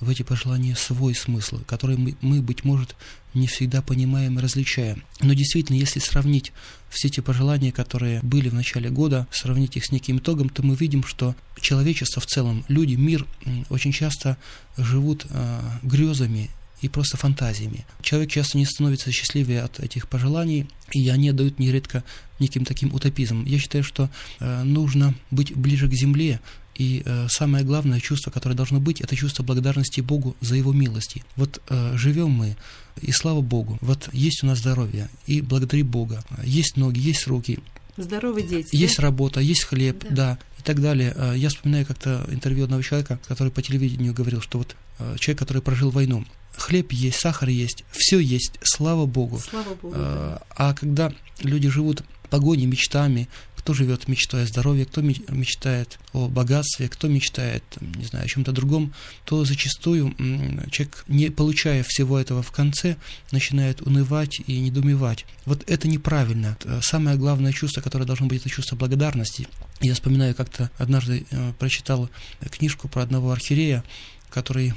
в 0.00 0.10
эти 0.10 0.22
пожелания 0.22 0.76
свой 0.76 1.14
смысл, 1.14 1.60
который 1.66 1.96
мы, 1.96 2.16
мы, 2.20 2.42
быть 2.42 2.64
может, 2.64 2.96
не 3.32 3.46
всегда 3.46 3.82
понимаем 3.82 4.38
и 4.38 4.42
различаем. 4.42 5.02
Но 5.20 5.32
действительно, 5.32 5.76
если 5.76 6.00
сравнить 6.00 6.52
все 6.90 7.08
эти 7.08 7.20
пожелания, 7.20 7.72
которые 7.72 8.20
были 8.22 8.48
в 8.48 8.54
начале 8.54 8.90
года, 8.90 9.26
сравнить 9.30 9.76
их 9.76 9.86
с 9.86 9.92
неким 9.92 10.18
итогом, 10.18 10.48
то 10.48 10.62
мы 10.62 10.74
видим, 10.74 11.02
что 11.04 11.34
человечество 11.60 12.20
в 12.20 12.26
целом, 12.26 12.64
люди, 12.68 12.94
мир 12.94 13.26
очень 13.70 13.92
часто 13.92 14.36
живут 14.76 15.26
э, 15.28 15.60
грезами 15.82 16.50
и 16.80 16.88
просто 16.88 17.16
фантазиями. 17.16 17.86
Человек 18.02 18.30
часто 18.30 18.58
не 18.58 18.66
становится 18.66 19.10
счастливее 19.10 19.62
от 19.62 19.80
этих 19.80 20.08
пожеланий, 20.08 20.68
и 20.92 21.08
они 21.08 21.32
дают 21.32 21.58
нередко 21.58 22.04
неким 22.38 22.64
таким 22.64 22.94
утопизмом. 22.94 23.44
Я 23.44 23.58
считаю, 23.58 23.82
что 23.82 24.10
э, 24.40 24.62
нужно 24.62 25.14
быть 25.30 25.56
ближе 25.56 25.88
к 25.88 25.94
земле, 25.94 26.40
и 26.74 27.02
э, 27.04 27.26
самое 27.30 27.64
главное 27.64 28.00
чувство, 28.00 28.30
которое 28.30 28.54
должно 28.54 28.80
быть, 28.80 29.00
это 29.00 29.16
чувство 29.16 29.42
благодарности 29.42 30.02
Богу 30.02 30.36
за 30.40 30.56
Его 30.56 30.72
милости. 30.72 31.24
Вот 31.36 31.62
э, 31.68 31.96
живем 31.96 32.30
мы, 32.30 32.56
и 33.00 33.12
слава 33.12 33.40
Богу, 33.40 33.78
вот 33.80 34.10
есть 34.12 34.42
у 34.42 34.46
нас 34.46 34.58
здоровье, 34.58 35.08
и 35.26 35.40
благодари 35.40 35.82
Бога. 35.82 36.22
Есть 36.44 36.76
ноги, 36.76 37.00
есть 37.00 37.26
руки. 37.26 37.58
Здоровые 37.96 38.46
дети. 38.46 38.76
Есть 38.76 38.98
да? 38.98 39.04
работа, 39.04 39.40
есть 39.40 39.64
хлеб, 39.64 40.04
да. 40.10 40.10
да, 40.10 40.38
и 40.58 40.62
так 40.62 40.82
далее. 40.82 41.14
Э, 41.16 41.34
я 41.36 41.48
вспоминаю 41.48 41.86
как-то 41.86 42.26
интервью 42.30 42.64
одного 42.64 42.82
человека, 42.82 43.18
который 43.26 43.50
по 43.50 43.62
телевидению 43.62 44.12
говорил, 44.12 44.42
что 44.42 44.58
вот 44.58 44.76
э, 44.98 45.16
человек, 45.18 45.38
который 45.38 45.62
прожил 45.62 45.90
войну, 45.90 46.26
хлеб 46.56 46.92
есть, 46.92 47.20
сахар 47.20 47.48
есть, 47.48 47.84
все 47.90 48.18
есть, 48.18 48.58
слава 48.62 49.06
Богу. 49.06 49.38
Слава 49.38 49.74
Богу. 49.74 49.94
А, 49.96 50.42
а 50.50 50.74
когда 50.74 51.12
люди 51.42 51.68
живут 51.68 52.02
погоней, 52.30 52.66
мечтами, 52.66 53.28
кто 53.66 53.74
живет 53.74 54.06
мечтой 54.06 54.44
о 54.44 54.46
здоровье, 54.46 54.84
кто 54.84 55.00
мечтает 55.00 55.98
о 56.12 56.28
богатстве, 56.28 56.88
кто 56.88 57.08
мечтает, 57.08 57.64
не 57.80 58.04
знаю, 58.04 58.24
о 58.24 58.28
чем-то 58.28 58.52
другом, 58.52 58.94
то 59.24 59.44
зачастую 59.44 60.14
человек, 60.70 61.04
не 61.08 61.30
получая 61.30 61.84
всего 61.84 62.16
этого 62.16 62.44
в 62.44 62.52
конце, 62.52 62.96
начинает 63.32 63.82
унывать 63.82 64.38
и 64.46 64.60
недоумевать. 64.60 65.26
Вот 65.46 65.68
это 65.68 65.88
неправильно. 65.88 66.56
Самое 66.80 67.16
главное 67.16 67.52
чувство, 67.52 67.80
которое 67.80 68.04
должно 68.04 68.26
быть, 68.26 68.40
это 68.42 68.50
чувство 68.50 68.76
благодарности. 68.76 69.48
Я 69.80 69.94
вспоминаю, 69.94 70.36
как-то 70.36 70.70
однажды 70.78 71.26
э, 71.30 71.52
прочитал 71.58 72.08
книжку 72.50 72.86
про 72.86 73.02
одного 73.02 73.32
архиерея, 73.32 73.82
который 74.30 74.74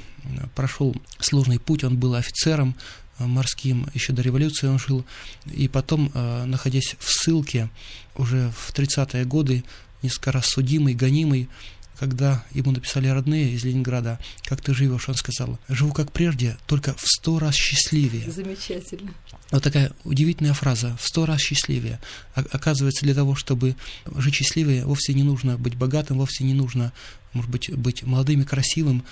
прошел 0.54 0.94
сложный 1.18 1.58
путь, 1.58 1.84
он 1.84 1.96
был 1.96 2.14
офицером, 2.14 2.74
Э, 3.20 3.26
морским, 3.26 3.86
еще 3.94 4.12
до 4.12 4.22
революции 4.22 4.66
он 4.66 4.78
жил, 4.78 5.04
и 5.44 5.68
потом, 5.68 6.10
э, 6.14 6.44
находясь 6.46 6.96
в 6.98 7.10
ссылке 7.10 7.68
уже 8.16 8.50
в 8.56 8.72
30-е 8.72 9.24
годы, 9.26 9.62
несколько 10.02 10.32
раз 10.32 10.46
судимый, 10.46 10.94
гонимый, 10.94 11.48
когда 11.98 12.42
ему 12.52 12.70
написали 12.70 13.08
родные 13.08 13.52
из 13.52 13.62
Ленинграда, 13.62 14.18
как 14.44 14.62
ты 14.62 14.72
живешь, 14.72 15.06
он 15.10 15.14
сказал, 15.16 15.58
живу 15.68 15.92
как 15.92 16.12
прежде, 16.12 16.56
только 16.66 16.94
в 16.94 17.02
сто 17.04 17.38
раз 17.38 17.54
счастливее. 17.54 18.30
Замечательно. 18.30 19.12
Вот 19.50 19.62
такая 19.62 19.92
удивительная 20.04 20.54
фраза, 20.54 20.96
в 20.98 21.06
сто 21.06 21.26
раз 21.26 21.40
счастливее. 21.40 22.00
Оказывается, 22.34 23.04
для 23.04 23.14
того, 23.14 23.34
чтобы 23.34 23.76
жить 24.16 24.36
счастливее, 24.36 24.86
вовсе 24.86 25.12
не 25.12 25.24
нужно 25.24 25.58
быть 25.58 25.74
богатым, 25.74 26.16
вовсе 26.16 26.44
не 26.44 26.54
нужно, 26.54 26.94
может 27.34 27.50
быть, 27.50 27.70
быть 27.76 28.02
молодым 28.02 28.40
и 28.40 28.44
красивым, 28.44 29.04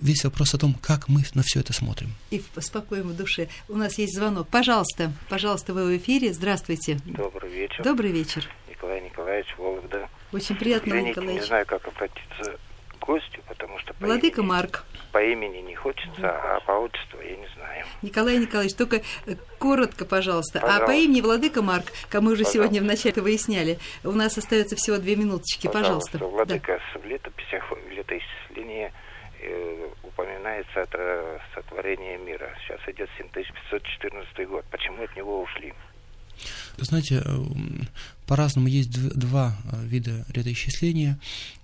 весь 0.00 0.24
вопрос 0.24 0.54
о 0.54 0.58
том, 0.58 0.74
как 0.74 1.08
мы 1.08 1.22
на 1.34 1.42
все 1.42 1.60
это 1.60 1.72
смотрим. 1.72 2.10
И 2.30 2.42
спокойно 2.58 3.04
в 3.04 3.16
душе. 3.16 3.48
У 3.68 3.76
нас 3.76 3.98
есть 3.98 4.14
звонок. 4.14 4.48
Пожалуйста, 4.48 5.12
пожалуйста, 5.28 5.72
вы 5.72 5.86
в 5.86 5.96
эфире. 5.96 6.32
Здравствуйте. 6.32 6.98
Добрый 7.04 7.50
вечер. 7.50 7.82
Добрый 7.84 8.12
вечер. 8.12 8.48
Николай 8.68 9.00
Николаевич 9.00 9.54
Вологда. 9.56 10.08
Очень 10.32 10.56
приятно, 10.56 10.90
Извините, 10.90 11.10
Николаевич. 11.10 11.42
не 11.42 11.46
знаю, 11.46 11.66
как 11.66 11.86
обратиться 11.88 12.58
к 12.98 13.06
гостю, 13.06 13.40
потому 13.46 13.78
что 13.78 13.94
по 13.94 14.06
Владыка 14.06 14.40
имени, 14.40 14.48
Марк. 14.48 14.84
По 15.12 15.22
имени 15.22 15.58
не 15.58 15.74
хочется, 15.74 16.10
а 16.22 16.60
по 16.60 16.72
отчеству 16.72 17.20
я 17.20 17.36
не 17.36 17.48
знаю. 17.54 17.86
Николай 18.02 18.38
Николаевич, 18.38 18.74
только 18.74 19.02
э, 19.26 19.36
коротко, 19.58 20.04
пожалуйста. 20.04 20.60
Пожалуйста. 20.60 20.84
А 20.84 20.86
по 20.86 20.92
имени 20.92 21.20
Владыка 21.20 21.62
Марк, 21.62 21.86
мы 22.12 22.32
уже 22.32 22.44
Пожалуйста. 22.44 22.52
сегодня 22.52 22.80
вначале 22.82 23.22
выясняли, 23.22 23.78
у 24.02 24.12
нас 24.12 24.36
остается 24.36 24.76
всего 24.76 24.98
две 24.98 25.16
минуточки. 25.16 25.68
Пожалуйста. 25.68 26.18
Владыка, 26.18 26.80
в 27.00 27.06
летописях, 27.06 27.70
в 27.70 27.90
летоисчислении 27.90 28.92
э, 29.44 29.88
упоминается 30.02 30.80
это 30.80 31.40
сотворение 31.54 32.18
мира. 32.18 32.54
Сейчас 32.62 32.80
идет 32.88 33.08
7514 33.18 34.48
год. 34.48 34.64
Почему 34.70 35.02
от 35.02 35.14
него 35.16 35.42
ушли? 35.42 35.72
Знаете, 36.78 37.22
э, 37.24 37.44
по-разному 38.26 38.68
есть 38.68 38.90
дв- 38.90 39.14
два 39.14 39.56
э, 39.72 39.84
вида 39.84 40.24
летоисчисления, 40.34 41.18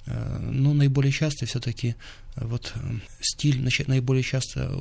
но 0.07 0.75
наиболее 0.75 1.13
часто 1.13 1.47
все-таки 1.47 1.95
вот 2.35 2.75
стиль, 3.21 3.63
наиболее 3.87 4.25
часто 4.25 4.73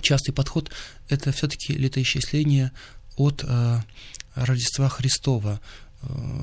частый 0.00 0.32
подход 0.32 0.70
это 1.08 1.32
все-таки 1.32 1.72
летоисчисление 1.72 2.70
от 3.16 3.44
Рождества 4.36 4.88
Христова, 4.88 5.60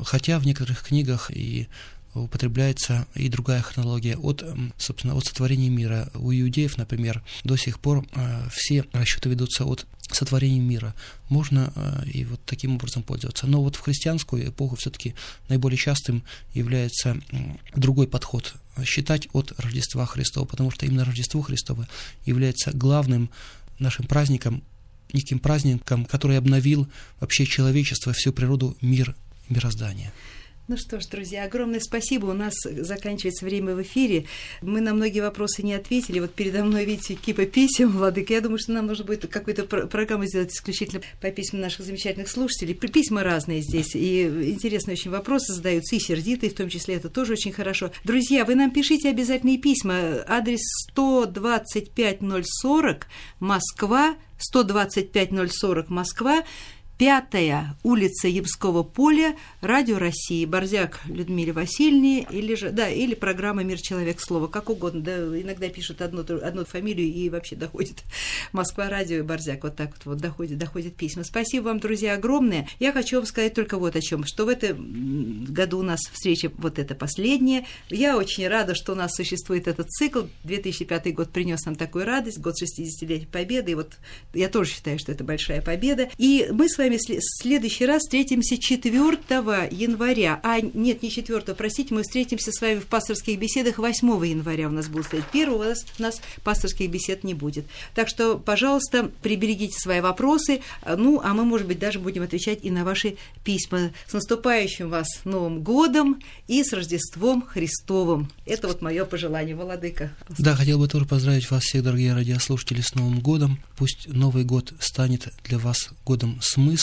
хотя 0.04 0.40
в 0.40 0.46
некоторых 0.46 0.84
книгах 0.84 1.32
и 1.32 1.70
употребляется 2.24 3.08
и 3.16 3.30
другая 3.30 3.62
хронология 3.62 4.18
от, 4.18 4.46
собственно, 4.78 5.16
от 5.16 5.26
сотворения 5.26 5.70
мира. 5.70 6.10
У 6.14 6.32
иудеев, 6.32 6.78
например, 6.78 7.24
до 7.44 7.56
сих 7.58 7.80
пор 7.80 8.06
э, 8.14 8.48
все 8.52 8.86
расчеты 8.94 9.30
ведутся 9.30 9.66
от 9.66 9.86
сотворения 10.12 10.60
мира. 10.60 10.96
Можно 11.30 11.72
э, 11.76 12.10
и 12.12 12.26
вот 12.26 12.40
таким 12.46 12.76
образом 12.76 13.04
пользоваться. 13.04 13.48
Но 13.48 13.62
вот 13.62 13.76
в 13.76 13.82
христианскую 13.82 14.50
эпоху 14.50 14.76
все-таки 14.76 15.16
наиболее 15.50 15.78
частым 15.78 16.24
является 16.54 17.18
другой 17.76 18.08
подход 18.08 18.56
считать 18.86 19.28
от 19.34 19.54
Рождества 19.60 20.06
Христова, 20.06 20.46
потому 20.46 20.72
что 20.72 20.86
именно 20.86 21.06
Рождество 21.06 21.42
Христово 21.42 21.88
является 22.26 22.72
главным 22.72 23.30
нашим 23.80 24.06
праздником, 24.06 24.64
неким 25.14 25.40
праздником, 25.40 26.06
который 26.06 26.38
обновил 26.38 26.88
вообще 27.20 27.46
человечество, 27.46 28.14
всю 28.14 28.34
природу, 28.34 28.76
мир, 28.82 29.16
мироздание. 29.50 30.12
Ну 30.70 30.76
что 30.76 31.00
ж, 31.00 31.06
друзья, 31.06 31.46
огромное 31.46 31.80
спасибо. 31.80 32.26
У 32.26 32.34
нас 32.34 32.54
заканчивается 32.66 33.46
время 33.46 33.74
в 33.74 33.82
эфире. 33.84 34.26
Мы 34.62 34.82
на 34.82 34.94
многие 34.94 35.22
вопросы 35.22 35.64
не 35.64 35.74
ответили. 35.74 36.20
Вот 36.20 36.34
передо 36.34 36.66
мной, 36.66 36.84
видите, 36.84 37.16
кипа 37.16 37.46
писем, 37.46 37.92
Владыка. 37.92 38.34
Я 38.34 38.42
думаю, 38.42 38.60
что 38.60 38.74
нам 38.74 38.88
нужно 38.88 39.06
будет 39.06 39.28
какую-то 39.28 39.64
программу 39.64 40.26
сделать 40.26 40.52
исключительно 40.52 41.02
по 41.22 41.32
письмам 41.32 41.62
наших 41.62 41.86
замечательных 41.86 42.28
слушателей. 42.28 42.74
Письма 42.74 43.24
разные 43.24 43.62
здесь. 43.62 43.96
И 43.96 44.24
интересные 44.24 44.96
очень 44.96 45.10
вопросы 45.10 45.54
задаются, 45.54 45.96
и 45.96 46.00
сердитые, 46.00 46.50
в 46.50 46.56
том 46.56 46.68
числе 46.68 46.96
это 46.96 47.08
тоже 47.08 47.32
очень 47.32 47.54
хорошо. 47.54 47.92
Друзья, 48.04 48.44
вы 48.44 48.56
нам 48.56 48.72
пишите 48.72 49.10
обязательные 49.10 49.60
письма. 49.60 50.26
Адрес 50.28 50.60
125040, 50.94 53.08
Москва, 53.40 54.18
125040, 54.38 55.90
Москва. 55.90 56.44
Пятая 56.98 57.78
улица 57.84 58.28
Ямского 58.28 58.82
поля, 58.82 59.36
Радио 59.62 60.00
России, 60.00 60.46
Борзяк 60.46 61.00
Людмиле 61.06 61.54
Васильевне, 61.54 62.26
или 62.32 62.56
же, 62.56 62.72
да, 62.72 62.90
или 62.90 63.14
программа 63.14 63.64
«Мир, 63.64 63.80
человек, 63.80 64.20
слово», 64.20 64.48
как 64.48 64.72
угодно, 64.72 65.02
да, 65.02 65.18
иногда 65.40 65.70
пишут 65.70 66.02
одну, 66.02 66.22
одну 66.22 66.66
фамилию 66.66 67.08
и 67.08 67.30
вообще 67.30 67.56
доходит 67.56 68.04
Москва, 68.52 68.90
радио 68.90 69.20
и 69.20 69.22
Борзяк, 69.22 69.64
вот 69.64 69.76
так 69.76 69.92
вот, 69.92 70.06
вот 70.06 70.18
доходит, 70.18 70.58
доходит 70.58 70.96
письма. 70.96 71.24
Спасибо 71.24 71.66
вам, 71.66 71.80
друзья, 71.80 72.16
огромное. 72.16 72.68
Я 72.80 72.92
хочу 72.92 73.18
вам 73.18 73.28
сказать 73.28 73.54
только 73.54 73.78
вот 73.78 73.96
о 73.96 74.02
чем, 74.02 74.26
что 74.26 74.46
в 74.46 74.50
этом 74.50 75.46
году 75.46 75.78
у 75.78 75.84
нас 75.84 76.00
встреча 76.12 76.52
вот 76.58 76.80
эта 76.80 76.96
последняя. 76.96 77.68
Я 77.90 78.18
очень 78.18 78.48
рада, 78.48 78.74
что 78.74 78.94
у 78.94 78.96
нас 78.96 79.14
существует 79.14 79.68
этот 79.68 79.88
цикл. 79.92 80.24
2005 80.46 81.14
год 81.14 81.30
принес 81.30 81.64
нам 81.66 81.76
такую 81.76 82.06
радость, 82.06 82.40
год 82.40 82.56
60-летия 82.60 83.28
Победы, 83.28 83.74
и 83.74 83.76
вот 83.76 83.98
я 84.34 84.50
тоже 84.50 84.72
считаю, 84.72 84.98
что 84.98 85.12
это 85.12 85.24
большая 85.24 85.62
победа. 85.62 86.10
И 86.18 86.48
мы 86.52 86.68
с 86.68 86.78
вами 86.80 86.87
вами 86.88 86.98
в 86.98 87.42
следующий 87.42 87.86
раз 87.86 88.04
встретимся 88.04 88.58
4 88.58 89.18
января. 89.72 90.40
А, 90.44 90.60
нет, 90.62 91.04
не 91.04 91.10
4, 91.10 91.42
простите, 91.56 91.94
мы 91.94 92.04
встретимся 92.04 92.52
с 92.52 92.62
вами 92.62 92.80
в 92.80 92.88
пасторских 92.88 93.38
беседах 93.40 93.78
8 93.78 94.08
января 94.26 94.68
у 94.68 94.72
нас 94.72 94.88
будут 94.88 95.08
стоять. 95.08 95.26
1 95.32 95.50
у 95.50 95.64
нас, 95.64 95.86
у 96.00 96.02
нас 96.02 96.22
пасторских 96.44 96.90
бесед 96.90 97.24
не 97.24 97.34
будет. 97.34 97.66
Так 97.94 98.08
что, 98.08 98.38
пожалуйста, 98.38 99.12
приберегите 99.22 99.78
свои 99.78 100.00
вопросы, 100.00 100.62
ну, 100.86 101.22
а 101.24 101.34
мы, 101.34 101.44
может 101.46 101.68
быть, 101.68 101.80
даже 101.80 102.00
будем 102.00 102.24
отвечать 102.24 102.60
и 102.64 102.72
на 102.72 102.84
ваши 102.84 103.18
письма. 103.44 103.92
С 104.08 104.14
наступающим 104.14 104.90
вас 104.90 105.08
Новым 105.26 105.62
годом 105.62 106.22
и 106.48 106.64
с 106.64 106.74
Рождеством 106.74 107.42
Христовым. 107.42 108.32
Это 108.46 108.68
вот 108.68 108.82
мое 108.82 109.06
пожелание, 109.06 109.56
Володыка. 109.56 110.12
Да, 110.38 110.56
хотел 110.56 110.80
бы 110.80 110.88
тоже 110.88 111.06
поздравить 111.06 111.50
вас 111.52 111.64
всех, 111.64 111.84
дорогие 111.84 112.14
радиослушатели, 112.14 112.82
с 112.82 112.96
Новым 112.96 113.20
годом. 113.20 113.60
Пусть 113.76 114.08
Новый 114.08 114.44
год 114.44 114.74
станет 114.80 115.28
для 115.44 115.58
вас 115.58 115.90
годом 116.06 116.40
смысла, 116.42 116.77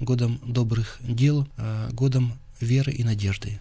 годом 0.00 0.40
добрых 0.44 0.98
дел, 1.00 1.46
а, 1.56 1.88
годом 1.92 2.32
веры 2.60 2.92
и 2.92 3.04
надежды. 3.04 3.60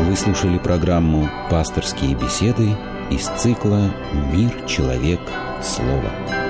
Вы 0.00 0.16
слушали 0.16 0.58
программу 0.58 1.30
«Пасторские 1.50 2.14
беседы» 2.14 2.76
из 3.10 3.28
цикла 3.40 3.94
«Мир, 4.32 4.66
человек, 4.66 5.20
слово». 5.62 6.41